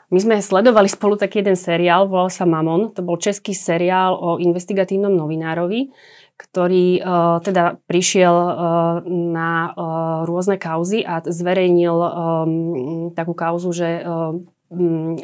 my 0.09 0.19
sme 0.19 0.37
sledovali 0.41 0.89
spolu 0.89 1.21
taký 1.21 1.45
jeden 1.45 1.57
seriál, 1.59 2.09
volal 2.09 2.33
sa 2.33 2.49
Mamon. 2.49 2.97
To 2.97 3.05
bol 3.05 3.21
český 3.21 3.53
seriál 3.53 4.17
o 4.17 4.41
investigatívnom 4.41 5.13
novinárovi, 5.13 5.93
ktorý 6.41 7.03
uh, 7.03 7.43
teda 7.45 7.77
prišiel 7.85 8.33
uh, 8.33 8.55
na 9.05 9.69
uh, 9.69 9.75
rôzne 10.25 10.57
kauzy 10.57 11.05
a 11.05 11.21
zverejnil 11.21 11.97
um, 11.99 12.09
takú 13.13 13.37
kauzu, 13.37 13.69
že 13.77 14.01
uh, 14.01 14.33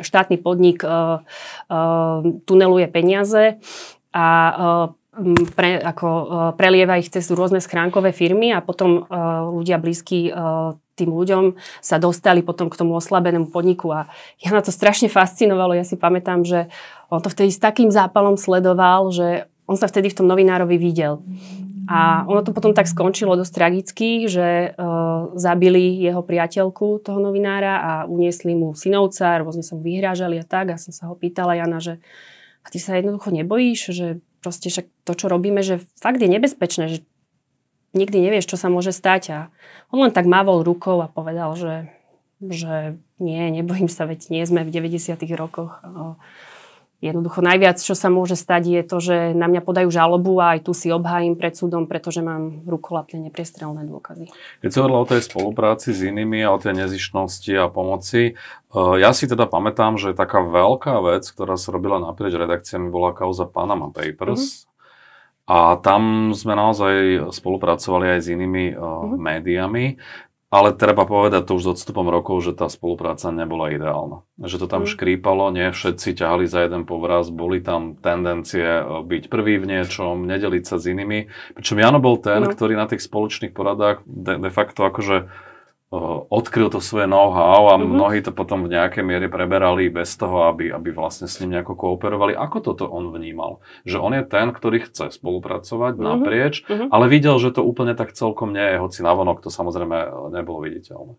štátny 0.04 0.40
podnik 0.40 0.84
uh, 0.84 1.20
uh, 1.68 2.20
tuneluje 2.44 2.88
peniaze 2.92 3.60
a 4.12 4.26
uh, 4.52 4.86
pre, 5.54 5.78
ako, 5.78 6.08
uh, 6.08 6.50
prelieva 6.58 6.98
ich 6.98 7.10
cez 7.10 7.30
rôzne 7.30 7.62
schránkové 7.62 8.10
firmy 8.10 8.50
a 8.50 8.62
potom 8.64 9.06
uh, 9.06 9.46
ľudia 9.50 9.78
blízky 9.78 10.30
uh, 10.30 10.74
tým 10.94 11.10
ľuďom 11.10 11.58
sa 11.82 11.98
dostali 11.98 12.42
potom 12.42 12.70
k 12.70 12.78
tomu 12.78 12.94
oslabenému 12.94 13.50
podniku 13.50 13.90
a 13.90 14.06
ja 14.38 14.54
na 14.54 14.62
to 14.62 14.70
strašne 14.70 15.10
fascinovalo. 15.10 15.74
Ja 15.74 15.82
si 15.82 15.98
pamätám, 15.98 16.46
že 16.46 16.70
on 17.10 17.18
to 17.18 17.30
vtedy 17.30 17.50
s 17.50 17.58
takým 17.58 17.90
zápalom 17.90 18.38
sledoval, 18.38 19.10
že 19.10 19.50
on 19.66 19.74
sa 19.74 19.90
vtedy 19.90 20.14
v 20.14 20.18
tom 20.22 20.30
novinárovi 20.30 20.78
videl. 20.78 21.22
A 21.84 22.24
ono 22.24 22.40
to 22.40 22.56
potom 22.56 22.72
tak 22.72 22.88
skončilo 22.88 23.36
dosť 23.36 23.52
tragicky, 23.52 24.24
že 24.24 24.72
uh, 24.72 25.36
zabili 25.36 26.00
jeho 26.00 26.24
priateľku, 26.24 27.04
toho 27.04 27.20
novinára 27.20 27.76
a 27.76 27.92
uniesli 28.08 28.56
mu 28.56 28.72
synovca, 28.72 29.44
rôzne 29.44 29.60
sa 29.60 29.76
vyhrážali 29.76 30.40
a 30.40 30.44
tak. 30.48 30.72
A 30.72 30.80
som 30.80 30.96
sa 30.96 31.12
ho 31.12 31.14
pýtala, 31.14 31.60
Jana, 31.60 31.84
že 31.84 32.00
a 32.64 32.66
ty 32.72 32.80
sa 32.80 32.96
jednoducho 32.96 33.28
nebojíš, 33.30 33.80
že 33.92 34.06
proste 34.40 34.72
však 34.72 34.88
to, 35.04 35.12
čo 35.12 35.26
robíme, 35.28 35.60
že 35.60 35.84
fakt 36.00 36.20
je 36.20 36.28
nebezpečné, 36.28 36.84
že 36.88 36.98
nikdy 37.94 38.20
nevieš, 38.20 38.50
čo 38.50 38.56
sa 38.56 38.72
môže 38.72 38.90
stať. 38.90 39.22
A 39.30 39.38
on 39.92 40.02
len 40.02 40.12
tak 40.12 40.24
mávol 40.26 40.66
rukou 40.66 40.98
a 41.00 41.08
povedal, 41.08 41.54
že, 41.54 41.88
že 42.42 42.98
nie, 43.22 43.40
nebojím 43.54 43.88
sa, 43.88 44.04
veď 44.04 44.28
nie 44.28 44.44
sme 44.44 44.66
v 44.66 44.74
90. 44.74 45.16
rokoch. 45.38 45.80
Jednoducho 47.04 47.44
najviac, 47.44 47.76
čo 47.76 47.92
sa 47.92 48.08
môže 48.08 48.32
stať, 48.32 48.62
je 48.64 48.82
to, 48.88 48.96
že 48.96 49.16
na 49.36 49.44
mňa 49.44 49.60
podajú 49.60 49.92
žalobu 49.92 50.40
a 50.40 50.56
aj 50.56 50.64
tu 50.64 50.72
si 50.72 50.88
obhájim 50.88 51.36
pred 51.36 51.52
súdom, 51.52 51.84
pretože 51.84 52.24
mám 52.24 52.64
rukolapne 52.64 53.20
nepriestrelné 53.28 53.84
dôkazy. 53.84 54.32
Keď 54.64 54.70
si 54.72 54.78
hovorila 54.80 55.04
o 55.04 55.10
tej 55.12 55.20
spolupráci 55.20 55.92
s 55.92 56.00
inými 56.00 56.40
a 56.40 56.56
o 56.56 56.58
tej 56.58 56.80
nezišnosti 56.80 57.52
a 57.60 57.68
pomoci, 57.68 58.32
e, 58.32 58.80
ja 58.96 59.12
si 59.12 59.28
teda 59.28 59.44
pamätám, 59.44 60.00
že 60.00 60.16
taká 60.16 60.40
veľká 60.40 61.04
vec, 61.04 61.28
ktorá 61.28 61.60
sa 61.60 61.76
robila 61.76 62.00
naprieč 62.00 62.32
redakciami, 62.32 62.88
bola 62.88 63.12
kauza 63.12 63.44
Panama 63.44 63.92
Papers. 63.92 64.40
Mm-hmm 64.40 64.72
a 65.44 65.76
tam 65.76 66.32
sme 66.32 66.56
naozaj 66.56 67.28
spolupracovali 67.28 68.16
aj 68.16 68.20
s 68.24 68.32
inými 68.32 68.72
uh, 68.72 68.80
uh-huh. 68.80 69.20
médiami, 69.20 70.00
ale 70.54 70.70
treba 70.70 71.02
povedať 71.02 71.50
to 71.50 71.58
už 71.58 71.62
s 71.66 71.70
odstupom 71.74 72.06
rokov, 72.06 72.46
že 72.46 72.54
tá 72.54 72.70
spolupráca 72.70 73.34
nebola 73.34 73.74
ideálna. 73.74 74.22
Že 74.38 74.62
to 74.62 74.66
tam 74.70 74.82
uh-huh. 74.86 74.94
škrípalo, 74.94 75.50
nie 75.50 75.66
všetci 75.74 76.14
ťahali 76.14 76.46
za 76.46 76.62
jeden 76.62 76.86
povraz, 76.86 77.34
boli 77.34 77.58
tam 77.58 77.98
tendencie 77.98 78.62
e, 78.62 79.02
byť 79.02 79.26
prvý 79.26 79.58
v 79.58 79.66
niečom, 79.66 80.22
nedeliť 80.22 80.62
sa 80.62 80.78
s 80.78 80.86
inými. 80.86 81.26
Pričom 81.58 81.82
Jano 81.82 81.98
bol 81.98 82.22
ten, 82.22 82.46
uh-huh. 82.46 82.54
ktorý 82.54 82.78
na 82.78 82.86
tých 82.86 83.02
spoločných 83.02 83.50
poradách 83.50 84.06
de, 84.06 84.38
de 84.38 84.50
facto 84.54 84.86
akože 84.86 85.26
odkryl 86.30 86.70
to 86.70 86.82
svoje 86.82 87.06
know-how 87.06 87.70
a 87.70 87.78
mm-hmm. 87.78 87.90
mnohí 87.94 88.18
to 88.24 88.34
potom 88.34 88.66
v 88.66 88.74
nejakej 88.74 89.04
miere 89.06 89.26
preberali 89.30 89.88
bez 89.92 90.14
toho, 90.18 90.50
aby, 90.50 90.74
aby 90.74 90.90
vlastne 90.90 91.30
s 91.30 91.38
ním 91.38 91.58
nejako 91.58 91.78
kooperovali. 91.78 92.34
Ako 92.34 92.60
toto 92.60 92.90
on 92.90 93.14
vnímal? 93.14 93.62
Že 93.86 93.96
on 94.02 94.12
je 94.18 94.24
ten, 94.26 94.50
ktorý 94.50 94.86
chce 94.88 95.14
spolupracovať 95.14 95.94
mm-hmm. 95.94 96.10
naprieč, 96.10 96.54
mm-hmm. 96.66 96.88
ale 96.90 97.04
videl, 97.06 97.38
že 97.38 97.54
to 97.54 97.62
úplne 97.62 97.94
tak 97.94 98.12
celkom 98.12 98.50
nie 98.52 98.64
je, 98.64 98.82
hoci 98.82 99.00
navonok 99.06 99.40
to 99.44 99.50
samozrejme 99.52 100.30
nebolo 100.34 100.64
viditeľné. 100.66 101.14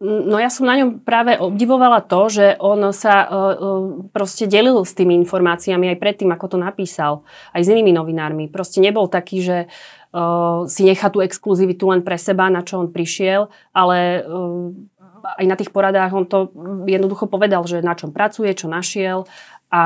No 0.00 0.36
ja 0.40 0.48
som 0.48 0.64
na 0.64 0.80
ňom 0.80 1.04
práve 1.04 1.36
obdivovala 1.36 2.00
to, 2.00 2.32
že 2.32 2.46
on 2.64 2.80
sa 2.96 3.28
proste 4.08 4.48
delil 4.48 4.80
s 4.80 4.96
tými 4.96 5.12
informáciami 5.20 5.92
aj 5.92 6.00
predtým, 6.00 6.32
ako 6.32 6.56
to 6.56 6.58
napísal, 6.60 7.28
aj 7.52 7.60
s 7.60 7.68
inými 7.68 7.92
novinármi. 7.92 8.48
Proste 8.48 8.80
nebol 8.80 9.04
taký, 9.04 9.44
že 9.44 9.56
si 10.70 10.82
nechá 10.86 11.10
tú 11.10 11.18
exkluzivitu 11.18 11.90
len 11.90 12.06
pre 12.06 12.14
seba, 12.14 12.46
na 12.46 12.62
čo 12.62 12.78
on 12.78 12.94
prišiel, 12.94 13.50
ale 13.74 14.22
aj 15.24 15.44
na 15.48 15.56
tých 15.56 15.72
poradách 15.72 16.12
on 16.12 16.24
to 16.28 16.52
jednoducho 16.84 17.26
povedal, 17.26 17.64
že 17.64 17.80
na 17.80 17.96
čom 17.96 18.12
pracuje, 18.12 18.52
čo 18.52 18.68
našiel 18.68 19.24
a 19.72 19.82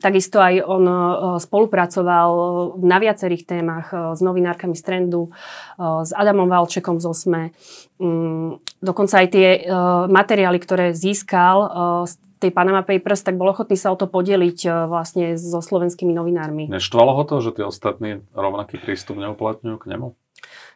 takisto 0.00 0.40
aj 0.40 0.64
on 0.64 0.84
e, 0.86 0.96
spolupracoval 1.42 2.30
na 2.80 2.96
viacerých 3.02 3.44
témach 3.44 3.92
s 3.92 4.22
novinárkami 4.22 4.72
z 4.72 4.82
Trendu, 4.86 5.28
s 5.76 6.14
Adamom 6.14 6.48
Valčekom 6.48 7.02
z 7.02 7.04
OSME. 7.10 7.44
Mm, 8.00 8.62
dokonca 8.80 9.20
aj 9.20 9.28
tie 9.28 9.48
materiály, 10.08 10.56
ktoré 10.62 10.96
získal 10.96 11.68
tej 12.40 12.50
Panama 12.56 12.80
Papers, 12.80 13.20
tak 13.20 13.36
bol 13.36 13.52
ochotný 13.52 13.76
sa 13.76 13.92
o 13.92 13.96
to 14.00 14.08
podeliť 14.08 14.88
vlastne 14.88 15.36
so 15.36 15.60
slovenskými 15.60 16.16
novinármi. 16.16 16.72
Neštvalo 16.72 17.12
ho 17.12 17.22
to, 17.28 17.44
že 17.44 17.60
tí 17.60 17.62
ostatní 17.62 18.24
rovnaký 18.32 18.80
prístup 18.80 19.20
neuplatňujú 19.20 19.76
k 19.76 19.88
nemu? 19.92 20.16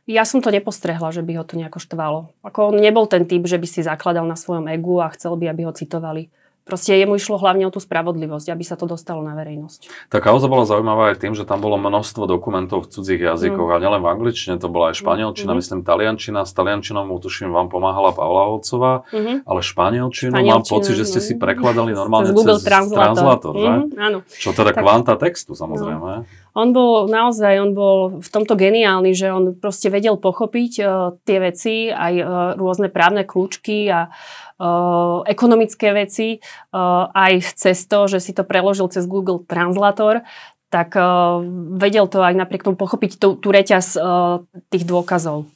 Ja 0.05 0.29
som 0.29 0.45
to 0.45 0.53
nepostrehla, 0.53 1.09
že 1.17 1.25
by 1.25 1.41
ho 1.41 1.45
to 1.49 1.57
nejako 1.57 1.81
štvalo. 1.81 2.19
Ako 2.45 2.77
on 2.77 2.77
nebol 2.77 3.09
ten 3.09 3.25
typ, 3.25 3.41
že 3.49 3.57
by 3.57 3.65
si 3.65 3.81
zakladal 3.81 4.29
na 4.29 4.37
svojom 4.37 4.69
egu 4.69 5.01
a 5.01 5.09
chcel 5.17 5.41
by, 5.41 5.49
aby 5.49 5.65
ho 5.65 5.73
citovali. 5.73 6.29
Proste 6.65 6.97
jemu 6.97 7.21
išlo 7.21 7.37
hlavne 7.37 7.69
o 7.69 7.73
tú 7.73 7.77
spravodlivosť, 7.77 8.49
aby 8.49 8.65
sa 8.65 8.81
to 8.81 8.89
dostalo 8.89 9.21
na 9.21 9.37
verejnosť. 9.37 10.09
Tá 10.09 10.17
kauza 10.25 10.49
bola 10.49 10.65
zaujímavá 10.65 11.13
aj 11.13 11.21
tým, 11.21 11.37
že 11.37 11.45
tam 11.45 11.61
bolo 11.61 11.77
množstvo 11.77 12.25
dokumentov 12.25 12.89
v 12.89 12.97
cudzích 12.97 13.21
jazykoch 13.21 13.69
mm. 13.69 13.75
a 13.77 13.83
nielen 13.85 14.01
v 14.01 14.09
angličtine, 14.09 14.57
to 14.57 14.73
bola 14.73 14.89
aj 14.89 15.05
španielčina, 15.05 15.53
mm. 15.53 15.59
myslím 15.61 15.81
taliančina. 15.85 16.41
S 16.49 16.57
taliančinou 16.57 17.05
tuším 17.21 17.53
vám 17.53 17.69
pomáhala 17.69 18.17
Pavla 18.17 18.49
Holcová, 18.49 19.05
mm-hmm. 19.13 19.45
ale 19.45 19.61
španielčinu, 19.61 20.33
mám 20.41 20.65
pocit, 20.65 20.97
že 20.97 21.05
ste 21.05 21.21
si 21.21 21.37
no. 21.37 21.45
prekladali 21.45 21.93
normálne 21.93 22.33
cez, 22.33 22.37
Google 22.37 22.57
cez 22.57 22.65
Translator, 22.65 23.05
translator 23.13 23.53
že? 23.53 23.69
Mm-hmm, 23.69 24.01
áno. 24.01 24.19
Čo 24.25 24.51
teda 24.57 24.73
tak, 24.73 24.81
kvanta 24.81 25.15
textu 25.21 25.53
samozrejme. 25.53 26.01
No. 26.01 26.44
On 26.55 26.71
bol 26.71 27.11
naozaj, 27.11 27.59
on 27.59 27.75
bol 27.75 27.99
v 28.23 28.29
tomto 28.31 28.55
geniálny, 28.55 29.11
že 29.11 29.27
on 29.27 29.59
proste 29.59 29.91
vedel 29.91 30.15
pochopiť 30.15 30.73
uh, 30.79 31.19
tie 31.27 31.43
veci, 31.43 31.91
aj 31.91 32.15
uh, 32.23 32.27
rôzne 32.55 32.95
právne 32.95 33.27
kľúčky 33.27 33.91
a 33.91 34.07
uh, 34.07 35.27
ekonomické 35.27 35.91
veci, 35.91 36.39
uh, 36.39 37.11
aj 37.11 37.59
cez 37.59 37.83
to, 37.91 38.07
že 38.07 38.23
si 38.23 38.31
to 38.31 38.47
preložil 38.47 38.87
cez 38.87 39.03
Google 39.11 39.43
Translator, 39.43 40.23
tak 40.71 40.95
uh, 40.95 41.43
vedel 41.75 42.07
to 42.07 42.23
aj 42.23 42.39
napriek 42.39 42.63
tomu 42.63 42.79
pochopiť 42.79 43.19
tú, 43.19 43.35
tú 43.35 43.51
reťaz 43.51 43.99
uh, 43.99 44.47
tých 44.71 44.87
dôkazov. 44.87 45.51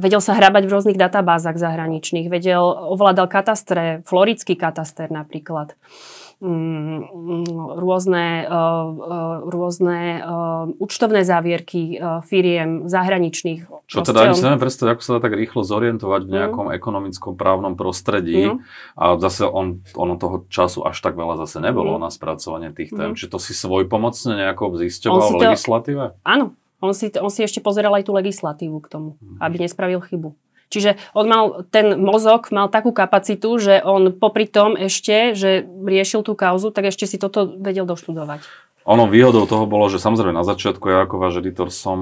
Vedel 0.00 0.24
sa 0.24 0.32
hrabať 0.32 0.64
v 0.64 0.72
rôznych 0.72 1.00
databázach 1.00 1.60
zahraničných, 1.60 2.32
vedel, 2.32 2.64
ovládal 2.64 3.28
katastre, 3.28 4.00
florický 4.08 4.56
kataster 4.56 5.12
napríklad. 5.12 5.76
Uh, 5.76 6.25
rôzne, 7.80 8.44
e, 8.44 8.44
e, 8.44 9.20
rôzne 9.48 9.98
e, 9.98 10.20
účtovné 10.76 11.24
závierky 11.24 11.96
firiem 12.28 12.84
zahraničných. 12.84 13.88
Čo 13.88 14.04
teda 14.04 14.28
ani 14.28 14.44
neviem 14.44 14.60
predstaviť, 14.60 14.90
ako 14.92 15.02
sa 15.02 15.10
dá 15.16 15.20
tak 15.24 15.32
rýchlo 15.32 15.64
zorientovať 15.64 16.20
v 16.26 16.28
mhm. 16.28 16.36
nejakom 16.36 16.66
mm. 16.68 16.74
ekonomickom 16.76 17.32
právnom 17.40 17.72
prostredí. 17.72 18.52
Mm. 18.52 18.60
A 19.00 19.16
zase 19.16 19.48
on, 19.48 19.80
ono 19.96 20.20
toho 20.20 20.44
času 20.52 20.84
až 20.84 21.00
tak 21.00 21.16
veľa 21.16 21.40
zase 21.40 21.64
nebolo 21.64 21.96
mm. 21.96 22.02
na 22.04 22.10
spracovanie 22.12 22.70
tých 22.76 22.92
tém. 22.92 23.12
Mm. 23.12 23.16
Či 23.16 23.32
to 23.32 23.40
si 23.40 23.56
svoj 23.56 23.88
pomocne 23.88 24.36
nejako 24.36 24.76
zisťoval 24.76 25.32
v 25.32 25.40
legislatíve? 25.40 26.04
Áno, 26.20 26.52
on 26.84 26.92
si, 26.92 27.08
on 27.16 27.32
si 27.32 27.48
ešte 27.48 27.64
pozeral 27.64 27.96
aj 27.96 28.04
tú 28.04 28.12
legislatívu 28.12 28.76
k 28.84 28.92
tomu, 28.92 29.08
mm. 29.24 29.40
aby 29.40 29.64
nespravil 29.64 30.04
chybu. 30.04 30.36
Čiže 30.66 30.98
on 31.14 31.26
mal, 31.30 31.44
ten 31.70 31.94
mozog 31.98 32.50
mal 32.50 32.66
takú 32.66 32.90
kapacitu, 32.90 33.54
že 33.62 33.78
on 33.82 34.10
popri 34.10 34.50
tom 34.50 34.74
ešte, 34.74 35.38
že 35.38 35.62
riešil 35.64 36.26
tú 36.26 36.34
kauzu, 36.34 36.74
tak 36.74 36.90
ešte 36.90 37.06
si 37.06 37.16
toto 37.22 37.46
vedel 37.46 37.86
doštudovať. 37.86 38.42
Ono 38.86 39.10
výhodou 39.10 39.50
toho 39.50 39.66
bolo, 39.66 39.90
že 39.90 39.98
samozrejme 39.98 40.30
na 40.34 40.46
začiatku 40.46 40.86
ja 40.86 41.06
ako 41.06 41.18
váš 41.18 41.42
editor 41.42 41.74
som 41.74 41.98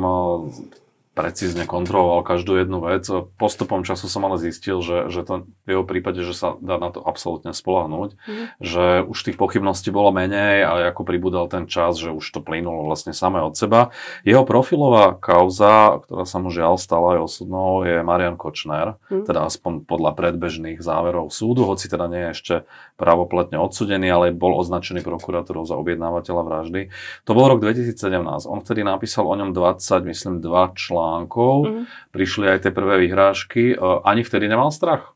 precízne 1.15 1.65
kontroloval 1.65 2.27
každú 2.27 2.59
jednu 2.59 2.83
vec. 2.83 3.07
Postupom 3.39 3.87
času 3.87 4.11
som 4.11 4.27
ale 4.27 4.43
zistil, 4.43 4.83
že, 4.83 5.07
že 5.09 5.23
to 5.23 5.47
v 5.63 5.69
jeho 5.71 5.87
prípade, 5.87 6.27
že 6.27 6.35
sa 6.35 6.59
dá 6.59 6.77
na 6.77 6.91
to 6.91 6.99
absolútne 7.01 7.55
spolahnúť, 7.55 8.19
mm. 8.19 8.45
že 8.59 9.07
už 9.07 9.19
tých 9.31 9.39
pochybností 9.39 9.95
bolo 9.95 10.11
menej 10.11 10.67
a 10.67 10.91
ako 10.91 11.07
pribudal 11.07 11.47
ten 11.47 11.71
čas, 11.71 12.03
že 12.03 12.11
už 12.11 12.27
to 12.35 12.43
plynulo 12.43 12.83
vlastne 12.83 13.15
samé 13.15 13.41
od 13.47 13.55
seba. 13.55 13.95
Jeho 14.27 14.43
profilová 14.43 15.15
kauza, 15.15 16.03
ktorá 16.03 16.27
sa 16.27 16.43
mu 16.43 16.51
žiaľ 16.51 16.83
stala 16.83 17.17
aj 17.17 17.31
osudnou, 17.31 17.87
je 17.87 18.03
Marian 18.03 18.35
Kočner, 18.35 18.99
mm. 19.07 19.31
teda 19.31 19.47
aspoň 19.47 19.87
podľa 19.87 20.19
predbežných 20.19 20.83
záverov 20.83 21.31
súdu, 21.31 21.63
hoci 21.63 21.87
teda 21.87 22.11
nie 22.11 22.27
je 22.29 22.33
ešte 22.35 22.55
pravoplatne 22.99 23.63
odsudený, 23.63 24.11
ale 24.11 24.35
bol 24.35 24.59
označený 24.59 25.07
prokurátorov 25.07 25.63
za 25.71 25.79
objednávateľa 25.79 26.43
vraždy. 26.43 26.81
To 27.23 27.33
bol 27.39 27.47
rok 27.55 27.63
2017. 27.63 28.51
On 28.51 28.59
vtedy 28.59 28.83
napísal 28.83 29.31
o 29.31 29.35
ňom 29.39 29.55
20, 29.55 30.11
myslím, 30.11 30.43
dva 30.43 30.75
články 30.75 31.04
článkov, 31.05 31.57
mm-hmm. 31.69 31.85
prišli 32.17 32.45
aj 32.49 32.59
tie 32.65 32.73
prvé 32.73 33.05
vyhrážky. 33.05 33.63
E, 33.73 33.77
ani 33.77 34.25
vtedy 34.25 34.49
nemal 34.49 34.73
strach? 34.73 35.13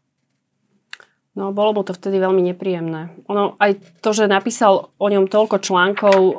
No, 1.38 1.54
bolo 1.54 1.70
mu 1.70 1.82
to 1.86 1.94
vtedy 1.94 2.18
veľmi 2.18 2.42
nepríjemné. 2.50 3.14
Ono, 3.30 3.54
aj 3.62 4.02
to, 4.02 4.10
že 4.10 4.26
napísal 4.26 4.90
o 4.98 5.06
ňom 5.06 5.30
toľko 5.30 5.62
článkov, 5.62 6.18
o, 6.18 6.32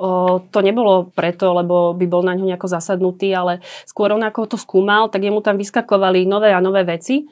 to 0.52 0.60
nebolo 0.60 1.08
preto, 1.08 1.56
lebo 1.56 1.96
by 1.96 2.04
bol 2.04 2.20
na 2.20 2.36
ňo 2.36 2.44
nejako 2.44 2.68
zasadnutý, 2.68 3.32
ale 3.32 3.64
skôr 3.88 4.12
on 4.12 4.20
ako 4.20 4.52
to 4.52 4.58
skúmal, 4.60 5.08
tak 5.08 5.24
jemu 5.24 5.40
tam 5.40 5.56
vyskakovali 5.56 6.28
nové 6.28 6.52
a 6.52 6.60
nové 6.60 6.84
veci. 6.84 7.32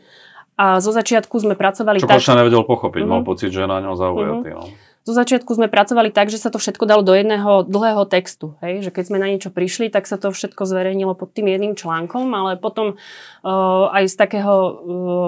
A 0.55 0.79
zo 0.79 0.95
začiatku 0.95 1.35
sme 1.43 1.59
pracovali 1.59 1.99
Čo 1.99 2.07
tak... 2.07 2.23
Čo 2.23 2.39
nevedel 2.39 2.63
pochopiť, 2.63 3.03
mm-hmm. 3.03 3.19
mal 3.19 3.27
pocit, 3.27 3.51
že 3.51 3.67
je 3.67 3.69
na 3.69 3.83
ňo 3.83 3.99
zaujatý. 3.99 4.49
Mm-hmm. 4.55 4.63
No. 4.63 4.86
Zo 5.07 5.15
začiatku 5.15 5.55
sme 5.55 5.71
pracovali 5.71 6.11
tak, 6.11 6.27
že 6.27 6.35
sa 6.35 6.51
to 6.51 6.59
všetko 6.59 6.83
dalo 6.83 6.99
do 6.99 7.15
jedného 7.15 7.63
dlhého 7.63 8.03
textu. 8.11 8.59
Hej? 8.59 8.83
Že 8.83 8.91
keď 8.91 9.03
sme 9.07 9.23
na 9.23 9.31
niečo 9.31 9.55
prišli, 9.55 9.87
tak 9.87 10.03
sa 10.03 10.19
to 10.19 10.35
všetko 10.35 10.67
zverejnilo 10.67 11.15
pod 11.15 11.31
tým 11.31 11.47
jedným 11.47 11.79
článkom, 11.79 12.27
ale 12.35 12.59
potom 12.59 12.99
uh, 12.99 13.87
aj 13.95 14.03
z 14.11 14.15
takého 14.19 14.51
uh, 14.51 14.75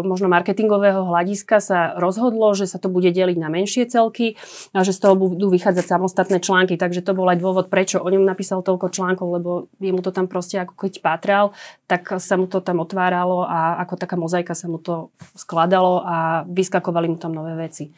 možno 0.04 0.28
marketingového 0.28 1.08
hľadiska 1.08 1.64
sa 1.64 1.96
rozhodlo, 1.96 2.52
že 2.60 2.68
sa 2.68 2.76
to 2.76 2.92
bude 2.92 3.08
deliť 3.08 3.40
na 3.40 3.48
menšie 3.48 3.88
celky 3.88 4.36
a 4.76 4.84
že 4.84 4.92
z 4.92 5.00
toho 5.00 5.16
budú 5.16 5.48
vychádzať 5.48 5.96
samostatné 5.96 6.44
články. 6.44 6.76
Takže 6.76 7.00
to 7.00 7.16
bol 7.16 7.32
aj 7.32 7.40
dôvod, 7.40 7.72
prečo 7.72 8.04
o 8.04 8.10
ňom 8.12 8.28
napísal 8.28 8.60
toľko 8.60 8.92
článkov, 8.92 9.32
lebo 9.32 9.72
jemu 9.80 10.04
to 10.04 10.12
tam 10.12 10.28
proste 10.28 10.60
ako 10.60 10.76
keď 10.76 11.00
pátral, 11.00 11.56
tak 11.88 12.20
sa 12.20 12.36
mu 12.36 12.52
to 12.52 12.60
tam 12.60 12.84
otváralo 12.84 13.48
a 13.48 13.80
ako 13.80 13.96
taká 13.96 14.20
mozaika 14.20 14.52
sa 14.60 14.68
mu 14.68 14.76
to 14.76 15.08
skladalo 15.40 16.04
a 16.04 16.44
vyskakovali 16.52 17.08
mu 17.08 17.16
tam 17.16 17.32
nové 17.32 17.56
veci. 17.56 17.96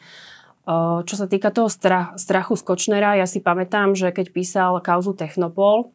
Čo 1.02 1.14
sa 1.18 1.26
týka 1.26 1.50
toho 1.50 1.66
strachu 2.14 2.54
z 2.54 2.62
Kočnera, 2.62 3.18
ja 3.18 3.26
si 3.26 3.42
pamätám, 3.42 3.98
že 3.98 4.14
keď 4.14 4.30
písal 4.30 4.78
kauzu 4.78 5.10
Technopol, 5.10 5.90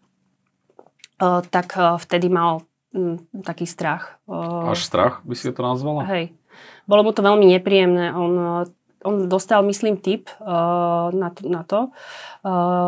tak 1.24 1.72
vtedy 2.04 2.28
mal 2.28 2.68
taký 3.48 3.64
strach. 3.64 4.20
Až 4.68 4.84
strach 4.84 5.24
by 5.24 5.36
si 5.40 5.56
to 5.56 5.64
nazvala? 5.64 6.04
Hej. 6.12 6.36
Bolo 6.84 7.08
mu 7.08 7.12
to 7.16 7.24
veľmi 7.24 7.48
nepríjemné. 7.48 8.12
On, 8.12 8.34
on 9.08 9.16
dostal, 9.32 9.64
myslím, 9.64 10.04
tip 10.04 10.28
na, 10.44 11.30
to, 11.32 11.48
na 11.48 11.64
to, 11.64 11.80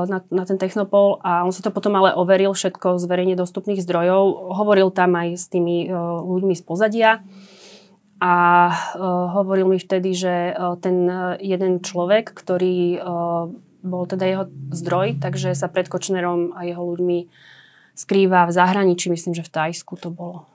na, 0.03 0.19
na 0.19 0.43
ten 0.43 0.59
Technopol 0.59 1.24
a 1.24 1.48
on 1.48 1.55
sa 1.55 1.63
to 1.63 1.71
potom 1.71 1.95
ale 1.95 2.12
overil 2.12 2.51
všetko 2.51 3.00
z 3.00 3.07
verejne 3.07 3.39
dostupných 3.39 3.79
zdrojov. 3.79 4.51
Hovoril 4.51 4.91
tam 4.91 5.15
aj 5.15 5.39
s 5.39 5.48
tými 5.48 5.88
ľuďmi 6.27 6.59
z 6.59 6.63
pozadia 6.67 7.24
a 8.19 8.35
uh, 8.67 9.31
hovoril 9.31 9.71
mi 9.71 9.79
vtedy, 9.79 10.11
že 10.11 10.51
uh, 10.51 10.75
ten 10.75 11.07
uh, 11.07 11.39
jeden 11.39 11.79
človek, 11.79 12.35
ktorý 12.35 12.99
bol 13.79 14.03
teda 14.03 14.25
jeho 14.27 14.45
zdroj, 14.75 15.23
takže 15.23 15.55
sa 15.55 15.71
pred 15.71 15.88
Kočnerom 15.88 16.51
a 16.51 16.67
jeho 16.67 16.83
ľuďmi 16.83 17.31
skrýva 17.95 18.43
v 18.43 18.55
zahraničí, 18.55 19.07
myslím, 19.07 19.31
že 19.35 19.47
v 19.47 19.53
Tajsku 19.55 19.95
to 19.95 20.11
bolo. 20.11 20.47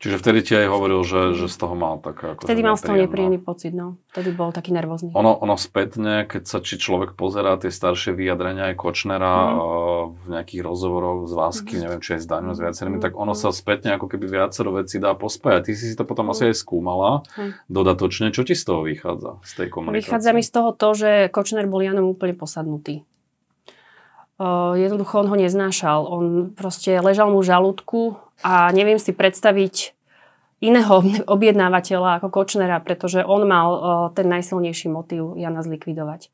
Čiže 0.00 0.16
vtedy 0.16 0.40
ti 0.40 0.56
aj 0.56 0.64
hovoril, 0.72 1.04
že, 1.04 1.36
že 1.36 1.44
z 1.44 1.56
toho 1.60 1.76
mal 1.76 2.00
tak 2.00 2.16
ako... 2.24 2.48
Vtedy 2.48 2.64
mal 2.64 2.80
z 2.80 2.88
toho 2.88 2.96
nepríjemný 2.96 3.36
pocit, 3.36 3.76
no. 3.76 4.00
Vtedy 4.16 4.32
bol 4.32 4.48
taký 4.48 4.72
nervózny. 4.72 5.12
Ono, 5.12 5.36
ono 5.36 5.60
spätne, 5.60 6.24
keď 6.24 6.48
sa 6.48 6.64
či 6.64 6.80
človek 6.80 7.12
pozerá 7.20 7.60
tie 7.60 7.68
staršie 7.68 8.16
vyjadrenia 8.16 8.72
aj 8.72 8.80
Kočnera 8.80 9.52
mm. 9.52 9.60
v 10.16 10.22
nejakých 10.32 10.64
rozhovoroch 10.64 11.28
z 11.28 11.32
Vásky, 11.36 11.74
mm. 11.76 11.80
neviem, 11.84 12.00
či 12.00 12.16
aj 12.16 12.20
s 12.24 12.26
Daňom, 12.32 12.56
s 12.56 12.60
viacerými, 12.64 12.96
mm. 12.96 13.04
tak 13.04 13.12
ono 13.12 13.36
sa 13.36 13.52
spätne 13.52 13.92
ako 13.92 14.08
keby 14.08 14.24
viacero 14.40 14.72
vecí 14.72 14.96
dá 14.96 15.12
pospájať. 15.12 15.68
Ty 15.68 15.72
si 15.76 15.84
si 15.92 15.94
to 16.00 16.08
potom 16.08 16.26
mm. 16.26 16.32
asi 16.32 16.42
aj 16.48 16.54
skúmala 16.56 17.20
mm. 17.36 17.68
dodatočne. 17.68 18.32
Čo 18.32 18.48
ti 18.48 18.56
z 18.56 18.64
toho 18.64 18.88
vychádza, 18.88 19.36
z 19.44 19.52
tej 19.52 19.68
komunikácie? 19.68 20.00
Vychádza 20.00 20.32
mi 20.32 20.40
z 20.40 20.48
toho 20.48 20.72
to, 20.72 20.88
že 20.96 21.28
Kočner 21.28 21.68
bol 21.68 21.84
Janom 21.84 22.08
úplne 22.08 22.32
posadnutý. 22.32 23.04
Uh, 24.40 24.72
jednoducho 24.80 25.20
on 25.20 25.28
ho 25.28 25.36
neznášal. 25.36 26.08
On 26.08 26.24
proste 26.56 26.96
ležal 27.04 27.28
mu 27.28 27.44
v 27.44 27.52
žalúdku 27.52 28.16
a 28.40 28.72
neviem 28.72 28.96
si 28.96 29.12
predstaviť 29.12 29.92
iného 30.60 31.02
objednávateľa 31.34 32.20
ako 32.20 32.28
Kočnera, 32.28 32.78
pretože 32.84 33.24
on 33.24 33.48
mal 33.48 33.68
uh, 33.72 33.80
ten 34.12 34.28
najsilnejší 34.28 34.92
motív 34.92 35.34
Jana 35.40 35.64
zlikvidovať. 35.64 36.30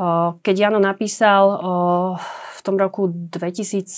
Uh, 0.00 0.38
keď 0.40 0.70
Jano 0.70 0.80
napísal 0.80 1.44
uh, 1.50 1.58
v 2.56 2.60
tom 2.62 2.80
roku 2.80 3.10
2017, 3.10 3.90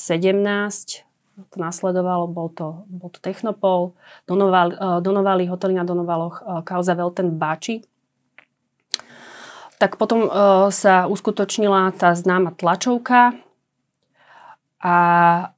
to 1.48 1.56
nasledovalo, 1.56 2.28
bol 2.28 2.48
to, 2.52 2.84
bol 2.88 3.08
to 3.12 3.20
Technopol, 3.22 3.94
Donoval, 4.26 4.68
uh, 4.74 4.98
Donovali, 5.04 5.46
hotely 5.46 5.76
na 5.76 5.84
Donovaloch, 5.84 6.64
kauza 6.64 6.96
Velten 6.96 7.36
Bači, 7.36 7.84
tak 9.78 9.98
potom 9.98 10.30
sa 10.70 11.10
uskutočnila 11.10 11.90
tá 11.98 12.14
známa 12.14 12.54
tlačovka 12.54 13.34
a 14.82 14.96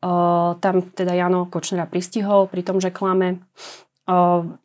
uh, 0.05 0.53
tam 0.61 0.85
teda 0.93 1.17
Jano 1.17 1.49
Kočnera 1.49 1.89
pristihol 1.89 2.45
pri 2.45 2.61
tom, 2.61 2.77
že 2.77 2.93
klame. 2.93 3.41
Uh, 4.05 4.57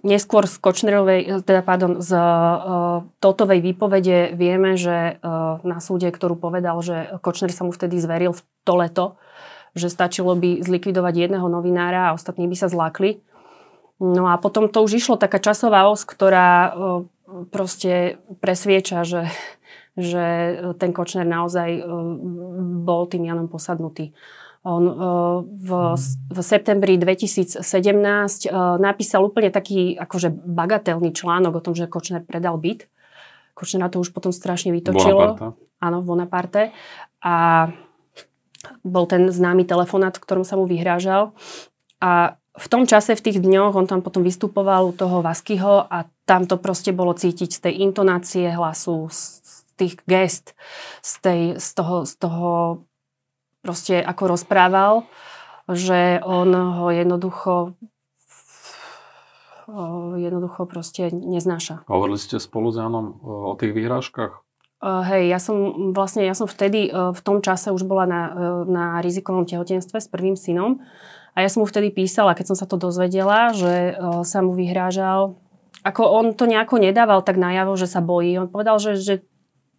neskôr 0.00 0.48
z 0.48 0.56
Kočnerovej, 0.56 1.44
teda 1.44 1.60
pardon, 1.60 2.00
z 2.00 2.16
uh, 2.16 3.04
Totovej 3.20 3.60
výpovede 3.60 4.32
vieme, 4.32 4.80
že 4.80 5.20
uh, 5.20 5.60
na 5.60 5.84
súde, 5.84 6.08
ktorú 6.08 6.36
povedal, 6.40 6.80
že 6.80 7.20
Kočner 7.20 7.52
sa 7.52 7.68
mu 7.68 7.72
vtedy 7.76 8.00
zveril 8.00 8.32
v 8.32 8.40
to 8.64 8.74
leto, 8.76 9.06
že 9.76 9.92
stačilo 9.92 10.32
by 10.32 10.64
zlikvidovať 10.64 11.28
jedného 11.28 11.44
novinára 11.52 12.08
a 12.08 12.14
ostatní 12.16 12.48
by 12.48 12.56
sa 12.56 12.72
zlákli. 12.72 13.20
No 14.00 14.28
a 14.28 14.40
potom 14.40 14.68
to 14.68 14.80
už 14.80 14.96
išlo 15.00 15.16
taká 15.20 15.40
časová 15.40 15.88
os, 15.88 16.08
ktorá 16.08 16.72
uh, 16.72 17.04
proste 17.50 18.22
presvieča, 18.40 19.02
že, 19.02 19.28
že 19.98 20.24
ten 20.78 20.94
Kočner 20.94 21.26
naozaj 21.26 21.70
e, 21.74 21.82
bol 22.86 23.10
tým 23.10 23.26
Janom 23.26 23.50
posadnutý. 23.50 24.14
On 24.66 24.82
e, 24.82 24.94
v, 25.46 25.70
v 26.26 26.38
septembri 26.42 26.98
2017 26.98 27.62
e, 27.62 28.48
napísal 28.82 29.22
úplne 29.22 29.54
taký 29.54 29.94
akože 29.94 30.34
bagatelný 30.34 31.14
článok 31.14 31.62
o 31.62 31.64
tom, 31.64 31.78
že 31.78 31.86
Kočner 31.86 32.26
predal 32.26 32.58
byt. 32.58 32.90
Na 33.78 33.88
to 33.88 34.02
už 34.02 34.12
potom 34.12 34.34
strašne 34.34 34.74
vytočilo. 34.74 35.38
Bonaparte. 35.38 35.80
Áno, 35.80 35.98
Bonaparte. 36.04 36.62
A 37.24 37.70
bol 38.82 39.06
ten 39.06 39.30
známy 39.30 39.64
telefonát, 39.64 40.18
v 40.18 40.24
ktorom 40.26 40.44
sa 40.44 40.58
mu 40.58 40.66
vyhrážal. 40.66 41.32
A 42.02 42.36
v 42.56 42.66
tom 42.66 42.84
čase, 42.88 43.14
v 43.14 43.24
tých 43.24 43.38
dňoch, 43.38 43.76
on 43.76 43.86
tam 43.86 44.00
potom 44.02 44.26
vystupoval 44.26 44.90
u 44.90 44.92
toho 44.92 45.20
Vaskyho 45.22 45.86
a 45.88 46.08
tam 46.24 46.48
to 46.48 46.58
proste 46.58 46.90
bolo 46.90 47.14
cítiť 47.14 47.50
z 47.52 47.60
tej 47.70 47.74
intonácie 47.86 48.50
hlasu, 48.50 49.08
z 49.12 49.64
tých 49.76 50.00
gest, 50.08 50.56
z, 51.04 51.12
tej, 51.20 51.40
z, 51.60 51.68
toho, 51.76 51.96
z 52.08 52.12
toho 52.16 52.48
proste 53.66 53.98
ako 53.98 54.38
rozprával, 54.38 55.02
že 55.66 56.22
on 56.22 56.54
ho 56.54 56.86
jednoducho 56.94 57.74
jednoducho 60.16 60.62
proste 60.70 61.10
neznáša. 61.10 61.82
Hovorili 61.90 62.22
ste 62.22 62.38
spolu 62.38 62.70
s 62.70 62.78
Janom 62.78 63.18
o 63.18 63.58
tých 63.58 63.74
výhrážkach? 63.74 64.46
Uh, 64.76 65.02
hej, 65.08 65.32
ja 65.32 65.40
som 65.40 65.90
vlastne, 65.96 66.22
ja 66.22 66.36
som 66.36 66.46
vtedy 66.46 66.92
uh, 66.92 67.10
v 67.10 67.20
tom 67.24 67.40
čase 67.40 67.72
už 67.72 67.88
bola 67.88 68.04
na, 68.04 68.22
uh, 68.28 68.62
na 68.68 68.84
rizikovom 69.00 69.48
tehotenstve 69.48 69.98
s 69.98 70.06
prvým 70.06 70.36
synom 70.36 70.84
a 71.32 71.42
ja 71.42 71.48
som 71.48 71.64
mu 71.64 71.66
vtedy 71.66 71.90
písala, 71.90 72.36
keď 72.36 72.52
som 72.52 72.56
sa 72.60 72.68
to 72.68 72.76
dozvedela, 72.76 73.56
že 73.56 73.96
uh, 73.96 74.20
sa 74.22 74.44
mu 74.44 74.52
vyhrážal. 74.52 75.40
Ako 75.80 76.04
on 76.04 76.36
to 76.36 76.44
nejako 76.44 76.76
nedával 76.76 77.24
tak 77.24 77.40
najavo, 77.40 77.72
že 77.74 77.88
sa 77.88 78.04
bojí. 78.04 78.36
On 78.36 78.52
povedal, 78.52 78.76
že, 78.76 79.00
že 79.00 79.14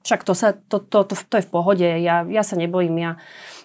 však 0.07 0.23
to, 0.23 0.31
sa, 0.31 0.55
to, 0.55 0.79
to, 0.79 1.03
to, 1.03 1.13
to 1.19 1.35
je 1.35 1.43
v 1.43 1.51
pohode, 1.51 1.83
ja, 1.83 2.23
ja 2.23 2.43
sa 2.47 2.55
nebojím, 2.55 2.95
ja 2.95 3.11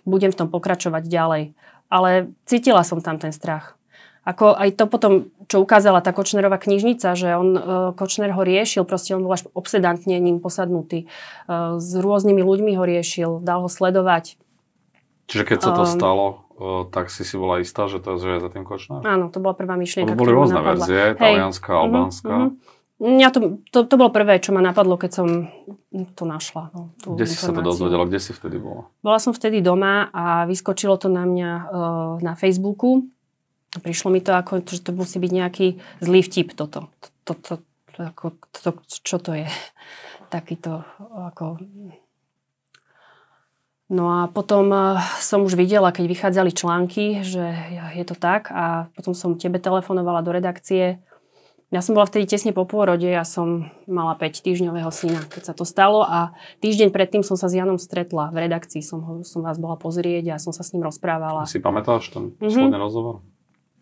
budem 0.02 0.34
v 0.34 0.38
tom 0.42 0.48
pokračovať 0.50 1.06
ďalej. 1.06 1.54
Ale 1.86 2.34
cítila 2.50 2.82
som 2.82 2.98
tam 2.98 3.22
ten 3.22 3.30
strach. 3.30 3.78
Ako 4.26 4.54
aj 4.54 4.74
to 4.74 4.90
potom, 4.90 5.30
čo 5.46 5.62
ukázala 5.62 6.02
tá 6.02 6.10
Kočnerová 6.14 6.58
knižnica, 6.58 7.14
že 7.14 7.34
on, 7.34 7.48
uh, 7.54 7.62
Kočner 7.94 8.34
ho 8.34 8.42
riešil, 8.42 8.82
proste 8.82 9.14
on 9.14 9.22
bol 9.22 9.34
až 9.34 9.46
obsedantne 9.54 10.18
ním 10.18 10.42
posadnutý. 10.42 11.10
Uh, 11.46 11.78
s 11.78 11.94
rôznymi 11.94 12.42
ľuďmi 12.42 12.72
ho 12.74 12.84
riešil, 12.86 13.30
dal 13.42 13.62
ho 13.62 13.70
sledovať. 13.70 14.38
Čiže 15.30 15.44
keď 15.46 15.58
sa 15.62 15.70
to 15.74 15.86
um, 15.86 15.90
stalo, 15.90 16.26
tak 16.90 17.10
si 17.10 17.26
si 17.26 17.34
bola 17.34 17.58
istá, 17.58 17.90
že 17.90 17.98
to 17.98 18.14
je 18.18 18.38
za 18.38 18.50
tým 18.50 18.62
Kočner? 18.62 19.02
Áno, 19.02 19.30
to 19.30 19.42
bola 19.42 19.54
prvá 19.58 19.74
myšlienka. 19.74 20.14
To 20.14 20.18
boli 20.18 20.34
rôzne 20.34 20.58
verzie, 20.62 21.18
talianská, 21.18 21.70
albánska. 21.70 22.30
Uh-huh, 22.30 22.50
uh-huh. 22.54 22.81
Mňa 23.02 23.28
to, 23.34 23.58
to, 23.74 23.82
to 23.82 23.94
bolo 23.98 24.14
prvé, 24.14 24.38
čo 24.38 24.54
ma 24.54 24.62
napadlo, 24.62 24.94
keď 24.94 25.10
som 25.10 25.50
to 26.14 26.22
našla. 26.22 26.70
No, 26.70 26.94
kde 27.02 27.26
si 27.26 27.34
sa 27.34 27.50
to 27.50 27.58
dozvedela? 27.58 28.06
Kde 28.06 28.22
si 28.22 28.30
vtedy 28.30 28.62
bola? 28.62 28.86
Bola 29.02 29.18
som 29.18 29.34
vtedy 29.34 29.58
doma 29.58 30.06
a 30.14 30.46
vyskočilo 30.46 30.94
to 31.02 31.10
na 31.10 31.26
mňa 31.26 31.50
uh, 31.50 32.12
na 32.22 32.38
Facebooku. 32.38 33.10
Prišlo 33.74 34.14
mi 34.14 34.22
to 34.22 34.38
ako, 34.38 34.62
že 34.62 34.86
to 34.86 34.94
musí 34.94 35.18
byť 35.18 35.32
nejaký 35.34 35.66
zlý 35.98 36.22
vtip 36.22 36.54
toto. 36.54 36.94
To, 37.26 37.34
to, 37.34 37.58
to, 37.90 37.98
ako, 38.06 38.38
to, 38.54 38.70
čo 38.86 39.18
to 39.18 39.34
je? 39.34 39.50
Takýto 40.30 40.86
ako... 41.02 41.58
No 43.90 44.04
a 44.14 44.30
potom 44.30 44.70
uh, 44.70 45.02
som 45.18 45.42
už 45.42 45.58
videla, 45.58 45.90
keď 45.90 46.06
vychádzali 46.06 46.54
články, 46.54 47.26
že 47.26 47.50
je 47.98 48.04
to 48.06 48.14
tak 48.14 48.46
a 48.54 48.86
potom 48.94 49.10
som 49.10 49.34
tebe 49.34 49.58
telefonovala 49.58 50.22
do 50.22 50.30
redakcie 50.30 51.02
ja 51.72 51.80
som 51.80 51.96
bola 51.96 52.04
vtedy 52.04 52.28
tesne 52.28 52.52
po 52.52 52.68
pôrode, 52.68 53.08
ja 53.08 53.24
som 53.24 53.72
mala 53.88 54.12
5 54.12 54.44
týždňového 54.44 54.92
syna, 54.92 55.24
keď 55.24 55.42
sa 55.50 55.54
to 55.56 55.64
stalo 55.64 56.04
a 56.04 56.36
týždeň 56.60 56.92
predtým 56.92 57.24
som 57.24 57.40
sa 57.40 57.48
s 57.48 57.56
Janom 57.56 57.80
stretla 57.80 58.28
v 58.28 58.44
redakcii, 58.44 58.84
som, 58.84 59.00
ho, 59.00 59.12
som 59.24 59.40
vás 59.40 59.56
bola 59.56 59.80
pozrieť 59.80 60.36
a 60.36 60.42
som 60.42 60.52
sa 60.52 60.60
s 60.60 60.76
ním 60.76 60.84
rozprávala. 60.84 61.48
Si 61.48 61.64
pamätáš 61.64 62.12
ten 62.12 62.36
mm-hmm. 62.36 62.76
rozhovor? 62.76 63.24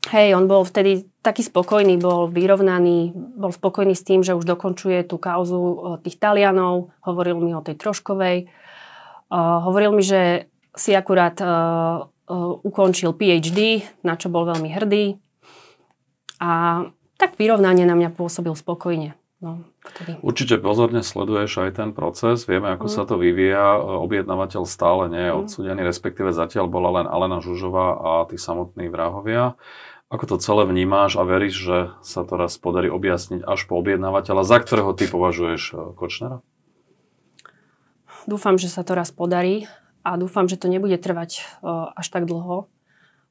Hej, 0.09 0.39
on 0.39 0.47
bol 0.47 0.63
vtedy 0.63 1.11
taký 1.21 1.43
spokojný, 1.43 1.99
bol 1.99 2.31
vyrovnaný, 2.31 3.13
bol 3.15 3.51
spokojný 3.51 3.93
s 3.93 4.07
tým, 4.07 4.23
že 4.23 4.39
už 4.39 4.49
dokončuje 4.49 5.05
tú 5.05 5.21
kauzu 5.21 5.61
e, 5.61 5.77
tých 6.07 6.17
Talianov, 6.17 6.95
hovoril 7.05 7.37
mi 7.43 7.53
o 7.53 7.61
tej 7.61 7.77
Troškovej, 7.77 8.49
uh, 9.29 9.59
hovoril 9.67 9.93
mi, 9.93 10.01
že 10.01 10.49
si 10.73 10.97
akurát 10.97 11.37
uh, 11.43 12.07
uh, 12.07 12.55
ukončil 12.65 13.13
PhD, 13.13 13.85
na 14.01 14.17
čo 14.17 14.33
bol 14.33 14.49
veľmi 14.49 14.71
hrdý 14.73 15.21
a 16.41 16.87
tak 17.21 17.37
vyrovnanie 17.37 17.85
na 17.85 17.93
mňa 17.93 18.17
pôsobil 18.17 18.57
spokojne. 18.57 19.13
No. 19.41 19.65
Určite 20.21 20.61
pozorne 20.61 21.01
sleduješ 21.01 21.65
aj 21.65 21.81
ten 21.81 21.91
proces, 21.97 22.45
vieme, 22.45 22.77
ako 22.77 22.87
mm. 22.89 22.93
sa 22.93 23.03
to 23.09 23.17
vyvíja. 23.17 23.81
Objednávateľ 23.81 24.69
stále 24.69 25.09
nie 25.09 25.25
je 25.29 25.33
mm. 25.33 25.41
odsudený, 25.41 25.81
respektíve 25.81 26.29
zatiaľ 26.37 26.69
bola 26.69 27.01
len 27.01 27.07
Alena 27.09 27.41
Žužová 27.41 27.89
a 27.97 28.11
tí 28.29 28.37
samotní 28.37 28.93
vrahovia. 28.93 29.57
Ako 30.13 30.37
to 30.37 30.37
celé 30.43 30.69
vnímáš 30.69 31.17
a 31.17 31.25
veríš, 31.25 31.57
že 31.57 31.79
sa 32.05 32.27
to 32.29 32.37
raz 32.37 32.59
podarí 32.61 32.93
objasniť 32.93 33.47
až 33.47 33.65
po 33.65 33.81
objednávateľa, 33.81 34.43
za 34.45 34.59
ktorého 34.61 34.93
ty 34.93 35.09
považuješ 35.09 35.63
e, 35.71 35.75
Kočnera? 35.97 36.45
Dúfam, 38.29 38.61
že 38.61 38.69
sa 38.69 38.85
to 38.85 38.93
raz 38.93 39.09
podarí 39.15 39.71
a 40.05 40.21
dúfam, 40.21 40.51
že 40.51 40.61
to 40.61 40.69
nebude 40.69 40.97
trvať 41.01 41.45
uh, 41.61 41.93
až 41.97 42.07
tak 42.09 42.25
dlho. 42.29 42.69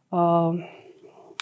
Uh, 0.09 0.65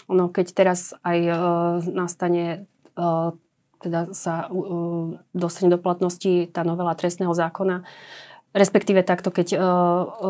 ono, 0.08 0.32
keď 0.32 0.48
teraz 0.56 0.96
aj 1.04 1.18
uh, 1.28 1.38
nastane, 1.84 2.68
uh, 2.96 3.36
teda 3.84 4.16
sa 4.16 4.48
uh, 4.48 5.20
dostane 5.36 5.68
do 5.68 5.80
platnosti 5.80 6.48
tá 6.50 6.64
novela 6.64 6.96
trestného 6.96 7.36
zákona, 7.36 7.84
respektíve 8.56 9.04
takto, 9.04 9.30
keď 9.30 9.48
uh, 9.54 9.62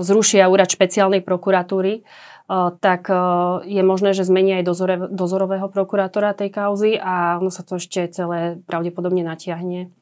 zrušia 0.02 0.50
úrad 0.50 0.68
špeciálnej 0.68 1.22
prokuratúry, 1.22 2.02
uh, 2.02 2.74
tak 2.82 3.08
uh, 3.08 3.62
je 3.64 3.82
možné, 3.86 4.18
že 4.18 4.26
zmenia 4.26 4.60
aj 4.60 4.66
dozore, 4.66 4.96
dozorového 5.14 5.70
prokurátora 5.70 6.34
tej 6.34 6.50
kauzy 6.50 6.92
a 6.98 7.38
ono 7.38 7.54
sa 7.54 7.62
to 7.62 7.78
ešte 7.78 8.10
celé 8.10 8.58
pravdepodobne 8.66 9.22
natiahne. 9.22 9.94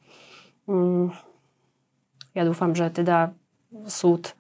Um, 0.66 1.12
ja 2.32 2.48
dúfam, 2.48 2.72
že 2.74 2.88
teda 2.90 3.36
súd 3.92 4.34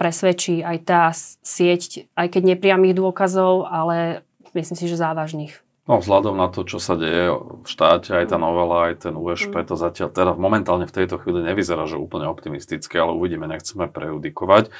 presvedčí 0.00 0.64
aj 0.64 0.78
tá 0.84 1.02
sieť, 1.44 2.08
aj 2.16 2.26
keď 2.32 2.56
nepriamých 2.56 2.96
dôkazov, 2.96 3.68
ale 3.68 4.24
myslím 4.56 4.76
si, 4.76 4.88
že 4.88 4.96
závažných. 4.96 5.52
No 5.82 5.98
vzhľadom 5.98 6.38
na 6.38 6.46
to, 6.46 6.62
čo 6.62 6.78
sa 6.78 6.94
deje 6.94 7.34
v 7.34 7.66
štáte, 7.66 8.14
aj 8.14 8.30
tá 8.30 8.38
mm. 8.38 8.44
novela, 8.46 8.76
aj 8.86 9.10
ten 9.10 9.14
USP, 9.18 9.50
mm. 9.50 9.66
to 9.66 9.74
zatiaľ 9.74 10.08
teda 10.14 10.32
momentálne 10.38 10.86
v 10.86 10.94
tejto 10.94 11.18
chvíli 11.18 11.42
nevyzerá, 11.42 11.90
že 11.90 11.98
úplne 11.98 12.30
optimistické, 12.30 13.02
ale 13.02 13.18
uvidíme, 13.18 13.50
nechceme 13.50 13.90
prejudikovať. 13.90 14.70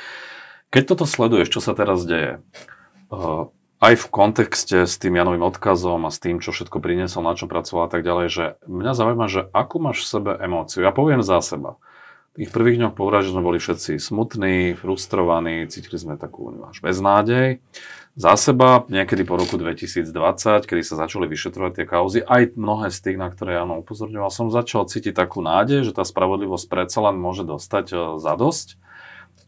Keď 0.70 0.82
toto 0.86 1.04
sleduješ, 1.04 1.58
čo 1.58 1.60
sa 1.60 1.74
teraz 1.74 2.06
deje, 2.06 2.40
aj 3.82 3.94
v 3.98 4.06
kontexte 4.14 4.86
s 4.86 4.94
tým 4.96 5.18
Janovým 5.18 5.42
odkazom 5.42 6.06
a 6.06 6.14
s 6.14 6.22
tým, 6.22 6.38
čo 6.38 6.54
všetko 6.54 6.78
priniesol, 6.78 7.26
na 7.26 7.34
čo 7.34 7.50
pracoval 7.50 7.90
a 7.90 7.92
tak 7.92 8.06
ďalej, 8.06 8.26
že 8.30 8.44
mňa 8.70 8.92
zaujíma, 8.94 9.26
že 9.26 9.50
akú 9.50 9.82
máš 9.82 10.06
v 10.06 10.10
sebe 10.16 10.32
emóciu. 10.38 10.86
Ja 10.86 10.94
poviem 10.94 11.20
za 11.20 11.42
seba 11.42 11.82
tých 12.32 12.48
prvých 12.48 12.80
dňoch 12.80 12.94
po 12.96 13.12
sme 13.12 13.44
boli 13.44 13.60
všetci 13.60 14.00
smutní, 14.00 14.72
frustrovaní, 14.72 15.68
cítili 15.68 16.00
sme 16.00 16.14
takú 16.16 16.48
až 16.64 16.80
beznádej. 16.80 17.60
Za 18.12 18.36
seba, 18.36 18.84
niekedy 18.92 19.24
po 19.24 19.40
roku 19.40 19.56
2020, 19.56 20.68
kedy 20.68 20.82
sa 20.84 21.00
začali 21.00 21.24
vyšetrovať 21.28 21.72
tie 21.80 21.86
kauzy, 21.88 22.20
aj 22.20 22.56
mnohé 22.60 22.92
z 22.92 22.98
tých, 23.00 23.16
na 23.16 23.32
ktoré 23.32 23.56
ja 23.56 23.64
upozorňoval, 23.64 24.28
som 24.28 24.52
začal 24.52 24.84
cítiť 24.84 25.16
takú 25.16 25.40
nádej, 25.40 25.88
že 25.88 25.96
tá 25.96 26.04
spravodlivosť 26.04 26.66
predsa 26.68 27.00
len 27.08 27.16
môže 27.16 27.44
dostať 27.44 27.86
e, 27.92 27.96
za 28.20 28.32
dosť. 28.36 28.76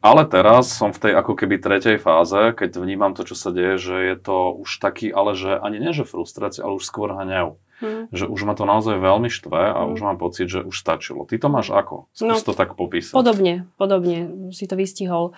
Ale 0.05 0.29
teraz 0.29 0.69
som 0.69 0.93
v 0.93 1.01
tej 1.01 1.13
ako 1.17 1.33
keby 1.33 1.61
tretej 1.61 1.97
fáze, 1.97 2.53
keď 2.57 2.77
vnímam 2.77 3.17
to, 3.17 3.25
čo 3.25 3.37
sa 3.37 3.49
deje, 3.53 3.81
že 3.81 3.97
je 4.13 4.17
to 4.21 4.53
už 4.61 4.81
taký, 4.81 5.09
ale 5.09 5.33
že 5.33 5.57
ani 5.57 5.81
nie, 5.81 5.97
že 5.97 6.05
frustrácia, 6.05 6.65
ale 6.65 6.77
už 6.77 6.85
skôr 6.85 7.17
hnev. 7.17 7.57
Hmm. 7.83 8.07
Že 8.15 8.31
už 8.31 8.41
ma 8.47 8.55
to 8.55 8.65
naozaj 8.65 9.03
veľmi 9.03 9.27
štve 9.27 9.61
a 9.75 9.81
hmm. 9.83 9.93
už 9.99 10.01
mám 10.07 10.19
pocit, 10.19 10.47
že 10.47 10.63
už 10.63 10.75
stačilo. 10.79 11.27
Ty 11.27 11.43
to 11.43 11.49
máš 11.51 11.75
ako? 11.75 12.07
Skús 12.15 12.43
no, 12.43 12.47
to 12.47 12.55
tak 12.55 12.79
popísať. 12.79 13.15
Podobne, 13.15 13.67
podobne 13.75 14.51
si 14.55 14.71
to 14.71 14.79
vystihol. 14.79 15.35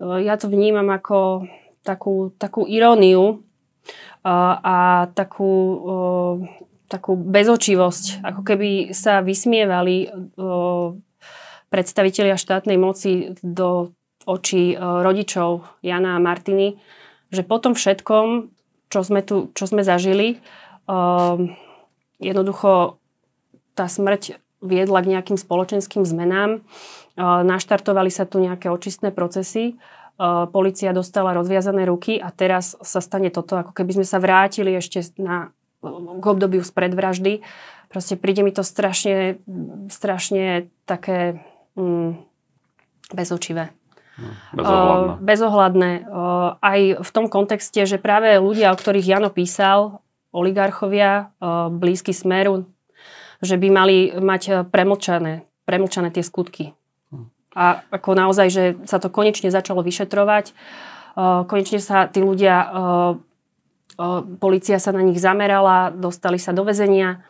E, 0.00 0.24
ja 0.24 0.40
to 0.40 0.48
vnímam 0.48 0.88
ako 0.88 1.44
takú, 1.84 2.32
takú 2.40 2.64
iróniu 2.64 3.44
a, 4.24 4.56
a 4.56 4.76
takú, 5.12 5.52
o, 5.52 5.96
e, 6.40 6.64
takú 6.88 7.12
bezočivosť. 7.12 8.24
Ako 8.24 8.40
keby 8.40 8.96
sa 8.96 9.20
vysmievali 9.20 10.08
o, 10.40 10.96
predstavitelia 11.68 12.40
štátnej 12.40 12.80
moci 12.80 13.36
do 13.44 13.92
očí 14.26 14.74
rodičov 14.74 15.78
Jana 15.86 16.18
a 16.18 16.22
Martiny, 16.22 16.82
že 17.30 17.46
po 17.46 17.62
tom 17.62 17.78
všetkom, 17.78 18.50
čo 18.90 19.00
sme, 19.06 19.22
tu, 19.22 19.54
čo 19.54 19.70
sme 19.70 19.86
zažili, 19.86 20.42
o, 20.90 21.46
jednoducho 22.18 23.00
tá 23.76 23.86
smrť 23.86 24.40
viedla 24.64 25.04
k 25.04 25.10
nejakým 25.16 25.36
spoločenským 25.36 26.08
zmenám. 26.08 26.64
Naštartovali 27.20 28.08
sa 28.08 28.24
tu 28.24 28.40
nejaké 28.40 28.72
očistné 28.72 29.12
procesy. 29.12 29.76
Polícia 30.52 30.96
dostala 30.96 31.36
rozviazané 31.36 31.84
ruky 31.84 32.16
a 32.16 32.32
teraz 32.32 32.72
sa 32.80 33.04
stane 33.04 33.28
toto, 33.28 33.60
ako 33.60 33.76
keby 33.76 34.00
sme 34.00 34.06
sa 34.08 34.16
vrátili 34.16 34.72
ešte 34.72 35.04
na, 35.20 35.52
k 35.84 36.24
obdobiu 36.24 36.64
spred 36.64 36.96
vraždy. 36.96 37.44
Proste 37.92 38.16
príde 38.16 38.40
mi 38.40 38.50
to 38.50 38.64
strašne, 38.64 39.38
strašne 39.92 40.72
také 40.88 41.44
mm, 41.76 42.16
bezočivé. 43.12 43.76
No, 44.16 44.32
bezohľadné. 44.56 45.12
Uh, 45.12 45.20
bezohľadné. 45.20 45.90
Uh, 46.08 46.48
aj 46.64 46.80
v 47.04 47.10
tom 47.12 47.28
kontexte, 47.28 47.84
že 47.84 48.00
práve 48.00 48.40
ľudia, 48.40 48.72
o 48.72 48.80
ktorých 48.80 49.06
Jano 49.06 49.28
písal, 49.28 50.00
oligarchovia, 50.36 51.32
blízky 51.72 52.12
smeru, 52.12 52.68
že 53.40 53.56
by 53.56 53.68
mali 53.72 53.96
mať 54.12 54.42
e, 54.48 54.52
premlčané, 54.68 55.48
premlčané 55.64 56.12
tie 56.12 56.24
skutky. 56.24 56.76
A 57.56 57.80
ako 57.88 58.12
naozaj, 58.12 58.48
že 58.52 58.64
sa 58.84 59.00
to 59.00 59.08
konečne 59.08 59.48
začalo 59.48 59.80
vyšetrovať, 59.80 60.52
konečne 61.48 61.80
sa 61.80 62.04
tí 62.04 62.20
ľudia, 62.20 62.68
policia 64.36 64.76
sa 64.76 64.92
na 64.92 65.00
nich 65.00 65.16
zamerala, 65.16 65.88
dostali 65.88 66.36
sa 66.36 66.52
do 66.52 66.68
väzenia 66.68 67.24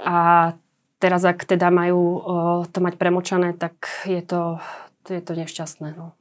a 0.00 0.56
teraz 0.96 1.28
ak 1.28 1.44
teda 1.44 1.68
majú 1.68 2.24
to 2.72 2.78
mať 2.80 2.96
premočané, 2.96 3.52
tak 3.52 3.84
je 4.08 4.24
to, 4.24 4.64
je 5.12 5.20
to 5.20 5.36
nešťastné. 5.36 5.92
No. 5.92 6.16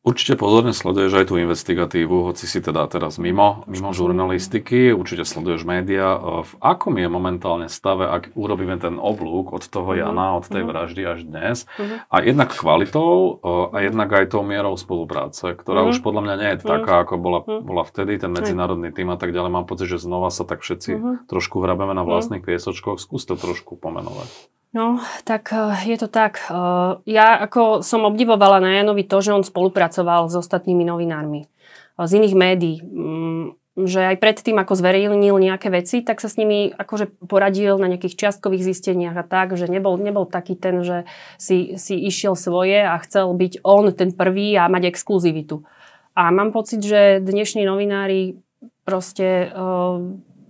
Určite 0.00 0.40
pozorne 0.40 0.72
sleduješ 0.72 1.12
aj 1.12 1.26
tú 1.28 1.36
investigatívu, 1.36 2.24
hoci 2.24 2.48
si 2.48 2.64
teda 2.64 2.88
teraz 2.88 3.20
mimo, 3.20 3.68
mimo 3.68 3.92
žurnalistiky, 3.92 4.96
určite 4.96 5.28
sleduješ 5.28 5.68
médiá. 5.68 6.16
V 6.40 6.52
akom 6.56 6.96
je 6.96 7.04
momentálne 7.04 7.68
stave, 7.68 8.08
ak 8.08 8.32
urobíme 8.32 8.80
ten 8.80 8.96
oblúk 8.96 9.52
od 9.52 9.60
toho 9.68 9.92
mhm. 9.92 9.98
Jana, 10.00 10.40
od 10.40 10.48
tej 10.48 10.64
mhm. 10.64 10.68
vraždy 10.72 11.02
až 11.04 11.20
dnes, 11.28 11.56
uh-huh. 11.76 12.00
a 12.08 12.16
jednak 12.24 12.48
kvalitou 12.48 13.44
a 13.44 13.76
jednak 13.84 14.08
aj 14.08 14.32
tou 14.32 14.40
mierou 14.40 14.72
spolupráce, 14.80 15.52
ktorá 15.52 15.84
už 15.84 16.00
podľa 16.00 16.22
mňa 16.24 16.34
nie 16.40 16.50
je 16.56 16.58
taká, 16.64 17.04
ako 17.04 17.20
bola, 17.20 17.40
bola 17.44 17.84
vtedy, 17.84 18.16
ten 18.16 18.32
medzinárodný 18.32 18.96
tým 18.96 19.12
a 19.12 19.20
tak 19.20 19.36
ďalej. 19.36 19.52
Mám 19.52 19.68
pocit, 19.68 19.84
že 19.84 20.00
znova 20.00 20.32
sa 20.32 20.48
tak 20.48 20.64
všetci 20.64 21.28
trošku 21.28 21.60
hrabeme 21.60 21.92
na 21.92 22.08
vlastných 22.08 22.40
piesočkoch. 22.40 22.96
Skús 22.96 23.28
to 23.28 23.36
trošku 23.36 23.76
pomenovať. 23.76 24.32
No, 24.70 25.02
tak 25.26 25.50
eh, 25.50 25.74
je 25.90 25.96
to 25.98 26.06
tak. 26.06 26.46
Eh, 26.46 26.92
ja 27.10 27.42
ako 27.42 27.82
som 27.82 28.06
obdivovala 28.06 28.62
na 28.62 28.78
Janovi 28.78 29.02
to, 29.02 29.18
že 29.18 29.34
on 29.34 29.42
spolupracoval 29.42 30.30
s 30.30 30.38
ostatnými 30.38 30.86
novinármi 30.86 31.42
eh, 31.42 32.06
z 32.06 32.10
iných 32.22 32.34
médií. 32.38 32.76
Mm, 32.78 33.58
že 33.80 34.02
aj 34.02 34.20
predtým, 34.20 34.60
ako 34.60 34.76
zverejnil 34.76 35.40
nejaké 35.40 35.72
veci, 35.72 36.04
tak 36.04 36.20
sa 36.20 36.28
s 36.28 36.36
nimi 36.36 36.68
akože 36.74 37.22
poradil 37.24 37.80
na 37.80 37.88
nejakých 37.88 38.18
čiastkových 38.18 38.66
zisteniach 38.66 39.16
a 39.16 39.24
tak, 39.24 39.56
že 39.56 39.70
nebol, 39.70 39.96
nebol 39.96 40.28
taký 40.28 40.52
ten, 40.58 40.84
že 40.84 41.08
si, 41.40 41.78
si 41.80 41.96
išiel 41.96 42.36
svoje 42.36 42.82
a 42.82 42.98
chcel 43.00 43.30
byť 43.32 43.64
on 43.64 43.88
ten 43.94 44.10
prvý 44.12 44.58
a 44.58 44.68
mať 44.68 44.90
exkluzivitu. 44.90 45.64
A 46.12 46.28
mám 46.28 46.52
pocit, 46.52 46.82
že 46.82 47.22
dnešní 47.24 47.64
novinári 47.64 48.42
proste 48.84 49.48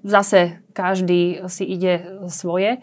zase 0.03 0.65
každý 0.73 1.45
si 1.47 1.65
ide 1.69 2.25
svoje. 2.27 2.83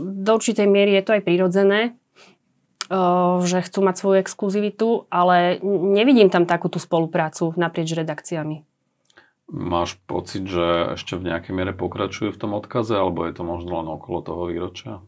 Do 0.00 0.30
určitej 0.34 0.66
miery 0.66 0.98
je 0.98 1.04
to 1.06 1.14
aj 1.14 1.22
prirodzené, 1.22 1.80
že 3.46 3.62
chcú 3.62 3.86
mať 3.86 3.94
svoju 4.02 4.16
exkluzivitu, 4.18 5.06
ale 5.14 5.62
nevidím 5.62 6.26
tam 6.26 6.42
takúto 6.42 6.82
spoluprácu 6.82 7.54
naprieč 7.54 7.94
redakciami. 7.94 8.66
Máš 9.50 9.98
pocit, 10.06 10.46
že 10.46 10.94
ešte 10.94 11.18
v 11.18 11.30
nejakej 11.30 11.52
miere 11.54 11.74
pokračujú 11.74 12.30
v 12.30 12.40
tom 12.40 12.54
odkaze, 12.54 12.94
alebo 12.94 13.26
je 13.26 13.34
to 13.34 13.42
možno 13.42 13.82
len 13.82 13.88
okolo 13.90 14.22
toho 14.22 14.42
výročia? 14.46 15.02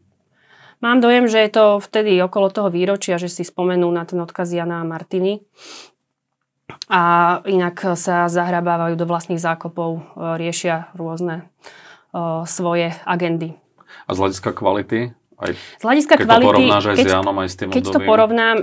Mám 0.83 0.99
dojem, 0.99 1.31
že 1.31 1.47
je 1.47 1.51
to 1.55 1.65
vtedy 1.79 2.19
okolo 2.19 2.51
toho 2.51 2.67
výročia, 2.67 3.15
že 3.15 3.31
si 3.31 3.47
spomenú 3.47 3.87
na 3.95 4.03
ten 4.03 4.19
odkaz 4.19 4.51
Jana 4.51 4.83
a 4.83 4.87
Martiny. 4.87 5.47
A 6.91 7.03
inak 7.47 7.95
sa 7.95 8.27
zahrabávajú 8.27 8.99
do 8.99 9.07
vlastných 9.07 9.39
zákopov, 9.39 10.19
riešia 10.19 10.91
rôzne 10.99 11.47
svoje 12.51 12.99
agendy. 13.07 13.62
A 14.13 14.17
z 14.17 14.21
hľadiska 14.21 14.51
kvality? 14.53 15.17
Aj 15.43 15.51
z 15.57 15.83
hľadiska 15.83 16.15
keď 16.21 16.27
kvality, 16.29 16.45
to 16.45 16.51
porovnáš 16.53 16.85
aj 16.85 16.97
keď, 17.01 17.07
s 17.09 17.11
Janom, 17.11 17.37
aj 17.41 17.49
s 17.49 17.57
tým 17.57 17.69
Keď 17.73 17.83
obdobím. 17.83 17.97
to 17.97 18.01
porovnám, 18.07 18.57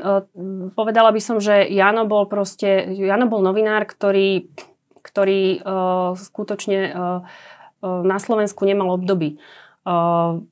povedala 0.77 1.09
by 1.11 1.21
som, 1.21 1.37
že 1.43 1.67
Jano 1.67 2.07
bol 2.07 2.23
proste, 2.29 2.87
Jano 2.95 3.27
bol 3.27 3.43
novinár, 3.43 3.83
ktorý, 3.83 4.47
ktorý 5.03 5.59
uh, 5.59 6.15
skutočne 6.15 6.79
uh, 6.87 7.25
na 7.83 8.17
Slovensku 8.21 8.63
nemal 8.63 8.95
obdoby. 8.95 9.41
Uh, 9.83 10.45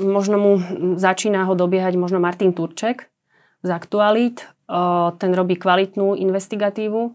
možno 0.00 0.36
mu 0.40 0.52
začína 0.96 1.44
ho 1.44 1.52
dobiehať 1.52 2.00
možno 2.00 2.16
Martin 2.16 2.56
Turček 2.56 3.12
z 3.60 3.68
Aktualit. 3.68 4.48
Uh, 4.72 5.12
ten 5.20 5.36
robí 5.36 5.60
kvalitnú 5.60 6.16
investigatívu 6.16 7.12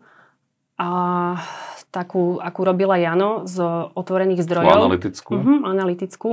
a 0.77 0.89
takú, 1.89 2.37
akú 2.37 2.61
robila 2.61 3.01
Jano 3.01 3.49
z 3.49 3.57
otvorených 3.97 4.45
zdrojov. 4.45 4.85
analytickú. 4.85 5.33
Uh-huh, 5.33 5.65
analytickú. 5.65 6.29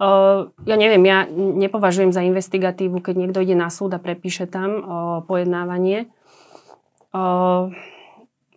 Uh, 0.00 0.48
ja 0.64 0.80
neviem, 0.80 1.04
ja 1.04 1.28
nepovažujem 1.36 2.08
za 2.08 2.24
investigatívu, 2.24 3.04
keď 3.04 3.14
niekto 3.20 3.44
ide 3.44 3.52
na 3.52 3.68
súd 3.68 3.92
a 3.92 4.00
prepíše 4.00 4.48
tam 4.48 4.80
uh, 4.80 4.82
pojednávanie. 5.28 6.08
Uh, 7.12 7.68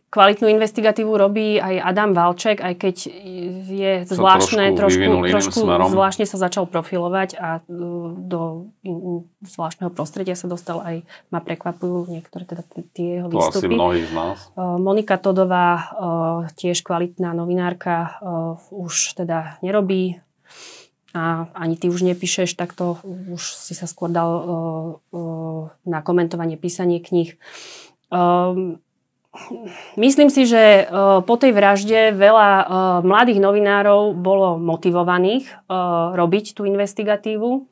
kvalitnú 0.08 0.48
investigatívu 0.48 1.12
robí 1.12 1.60
aj 1.60 1.84
Adam 1.84 2.16
Valček, 2.16 2.64
aj 2.64 2.80
keď 2.80 2.96
je 3.68 3.92
Sa 4.08 4.16
zvláštne, 4.16 4.72
trošku 4.72 5.04
trošku, 5.04 5.68
trošku 5.68 5.92
zvláštne 5.92 6.24
sa 6.24 6.40
začal 6.40 6.64
profilovať 6.64 7.36
a 7.36 7.60
uh, 7.60 8.16
do 8.16 8.72
zvláštneho 9.44 9.92
prostredia 9.92 10.40
sa 10.40 10.48
dostal 10.48 10.80
aj, 10.80 11.04
ma 11.28 11.44
prekvapujú 11.44 12.08
niektoré 12.08 12.48
teda 12.48 12.64
tie 12.96 13.20
jeho 13.20 13.28
To 13.28 13.36
asi 13.44 13.68
výstupy. 13.68 13.76
mnohí 13.76 14.08
z 14.08 14.14
nás. 14.16 14.48
Monika 14.56 15.20
Todová, 15.20 15.92
tiež 16.56 16.88
kvalitná 16.88 17.36
novinárka, 17.36 18.16
už 18.72 19.20
teda 19.20 19.60
nerobí 19.60 20.24
a 21.14 21.46
ani 21.54 21.78
ty 21.78 21.94
už 21.94 22.02
nepíšeš, 22.02 22.58
tak 22.58 22.74
to 22.74 22.98
už 23.06 23.42
si 23.42 23.78
sa 23.78 23.86
skôr 23.86 24.10
dal 24.10 24.32
uh, 24.34 24.44
uh, 25.14 25.62
na 25.86 26.02
komentovanie, 26.02 26.58
písanie 26.58 26.98
kníh. 26.98 27.38
Um, 28.10 28.82
myslím 29.94 30.34
si, 30.34 30.50
že 30.50 30.90
uh, 30.90 31.22
po 31.22 31.38
tej 31.38 31.54
vražde 31.54 32.18
veľa 32.18 32.50
uh, 32.50 32.66
mladých 33.06 33.38
novinárov 33.38 34.18
bolo 34.18 34.58
motivovaných 34.58 35.46
uh, 35.70 36.18
robiť 36.18 36.58
tú 36.58 36.66
investigatívu. 36.66 37.70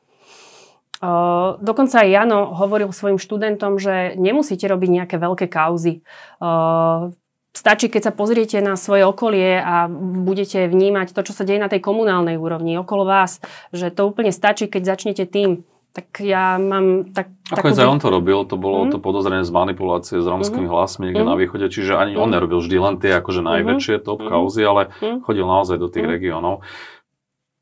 Uh, 1.02 1.58
dokonca 1.58 2.06
aj 2.06 2.14
Jano 2.14 2.54
hovoril 2.54 2.94
svojim 2.94 3.18
študentom, 3.18 3.82
že 3.82 4.14
nemusíte 4.14 4.70
robiť 4.70 5.02
nejaké 5.02 5.16
veľké 5.18 5.50
kauzy. 5.50 6.06
Uh, 6.38 7.10
Stačí, 7.52 7.92
keď 7.92 8.08
sa 8.08 8.12
pozriete 8.16 8.64
na 8.64 8.80
svoje 8.80 9.04
okolie 9.04 9.60
a 9.60 9.84
budete 10.24 10.64
vnímať 10.72 11.12
to, 11.12 11.20
čo 11.20 11.36
sa 11.36 11.44
deje 11.44 11.60
na 11.60 11.68
tej 11.68 11.84
komunálnej 11.84 12.40
úrovni 12.40 12.80
okolo 12.80 13.04
vás, 13.04 13.44
že 13.76 13.92
to 13.92 14.08
úplne 14.08 14.32
stačí, 14.32 14.72
keď 14.72 14.96
začnete 14.96 15.28
tým. 15.28 15.60
Tak 15.92 16.24
ja 16.24 16.56
mám 16.56 17.12
tak... 17.12 17.28
Ako 17.52 17.76
aj 17.76 17.84
on 17.84 18.00
to 18.00 18.08
robil, 18.08 18.48
to 18.48 18.56
bolo 18.56 18.88
Mhm. 18.88 18.96
to 18.96 18.98
podozrenie 18.98 19.44
z 19.44 19.52
manipulácie 19.52 20.16
s 20.16 20.24
romskými 20.24 20.64
hlasmi 20.64 21.12
niekde 21.12 21.20
Mhm. 21.20 21.28
na 21.28 21.36
východe, 21.36 21.66
čiže 21.68 21.92
ani 21.92 22.16
on 22.16 22.32
Mhm. 22.32 22.40
nerobil 22.40 22.58
vždy 22.64 22.76
len 22.80 22.96
tie 22.96 23.12
akože 23.20 23.44
najväčšie 23.44 24.00
top 24.00 24.24
Mhm. 24.24 24.28
kauzy, 24.32 24.64
ale 24.64 24.88
Mhm. 24.88 25.20
chodil 25.28 25.44
naozaj 25.44 25.76
do 25.76 25.92
tých 25.92 26.08
Mhm. 26.08 26.12
regiónov. 26.16 26.64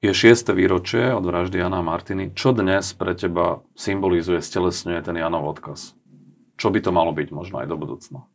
Je 0.00 0.14
šieste 0.14 0.54
výročie 0.54 1.10
od 1.10 1.26
vraždy 1.26 1.58
Jana 1.58 1.82
Martiny. 1.82 2.30
Čo 2.32 2.54
dnes 2.54 2.94
pre 2.94 3.18
teba 3.18 3.66
symbolizuje, 3.74 4.38
stelesňuje 4.38 5.02
ten 5.02 5.18
Janov 5.18 5.50
odkaz? 5.50 5.98
Čo 6.54 6.70
by 6.70 6.78
to 6.78 6.94
malo 6.94 7.10
byť 7.10 7.34
možno 7.34 7.58
aj 7.58 7.66
do 7.66 7.74
budúcna? 7.76 8.29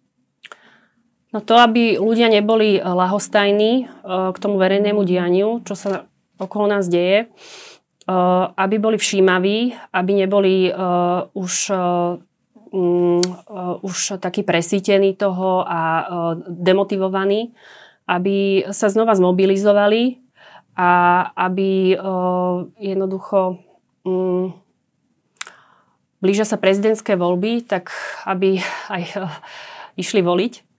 No 1.36 1.44
to, 1.44 1.60
aby 1.60 2.00
ľudia 2.00 2.32
neboli 2.32 2.80
lahostajní 2.80 3.72
eh, 3.84 3.88
k 4.32 4.38
tomu 4.40 4.56
verejnému 4.56 5.04
dianiu, 5.04 5.60
čo 5.68 5.76
sa 5.76 6.08
okolo 6.40 6.72
nás 6.72 6.88
deje, 6.88 7.28
eh, 7.28 8.44
aby 8.56 8.76
boli 8.80 8.96
všímaví, 8.96 9.76
aby 9.92 10.12
neboli 10.16 10.72
už, 11.36 11.76
mm, 12.72 13.24
už 13.84 13.96
takí 14.24 14.48
presítení 14.48 15.12
toho 15.12 15.68
a 15.68 16.08
demotivovaní, 16.48 17.52
aby 18.08 18.68
sa 18.72 18.88
znova 18.88 19.16
zmobilizovali 19.20 20.24
a 20.76 20.92
aby 21.36 21.96
jednoducho 22.80 23.60
mm, 24.08 24.46
blížia 26.20 26.48
sa 26.48 26.60
prezidentské 26.60 27.16
voľby, 27.16 27.64
tak 27.64 27.92
aby 28.28 28.60
aj 28.92 29.04
išli 29.96 30.20
voliť 30.24 30.75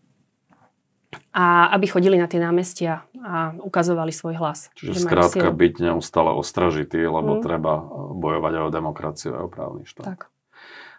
a 1.37 1.69
aby 1.77 1.85
chodili 1.85 2.17
na 2.17 2.25
tie 2.25 2.41
námestia 2.41 3.05
a 3.21 3.53
ukazovali 3.61 4.09
svoj 4.09 4.41
hlas. 4.41 4.73
Čiže 4.73 5.05
skrátka 5.05 5.53
byť 5.53 5.75
neustále 5.85 6.33
ostražitý, 6.33 7.05
lebo 7.05 7.37
Mhm. 7.37 7.43
treba 7.45 7.75
eh, 7.77 7.83
bojovať 8.17 8.53
aj 8.57 8.63
o 8.65 8.71
demokraciu 8.73 9.31
a 9.37 9.45
o 9.45 9.53
právny 9.53 9.85
štát. 9.85 10.17
Tak. 10.17 10.21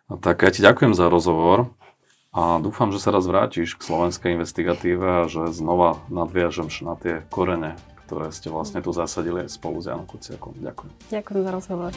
No, 0.08 0.22
tak 0.22 0.46
ja 0.46 0.54
ti 0.54 0.62
ďakujem 0.62 0.94
za 0.94 1.10
rozhovor 1.10 1.74
a 2.32 2.62
dúfam, 2.62 2.94
že 2.94 3.02
sa 3.02 3.10
raz 3.10 3.26
vrátiš 3.26 3.76
k 3.76 3.82
slovenskej 3.82 4.38
investigatíve 4.38 5.04
a 5.04 5.28
že 5.28 5.50
znova 5.50 5.98
nadviažem 6.08 6.70
na 6.86 6.94
tie 6.96 7.26
korene, 7.34 7.74
ktoré 8.06 8.30
ste 8.32 8.48
vlastne 8.54 8.80
tu 8.80 8.94
zasadili 8.96 9.44
aj 9.44 9.58
spolu 9.58 9.82
s 9.82 9.90
Janom 9.90 10.06
Kuciakom. 10.06 10.54
Ďakujem. 10.64 10.92
Ďakujem 11.12 11.40
za 11.44 11.52
rozhovor. 11.52 11.92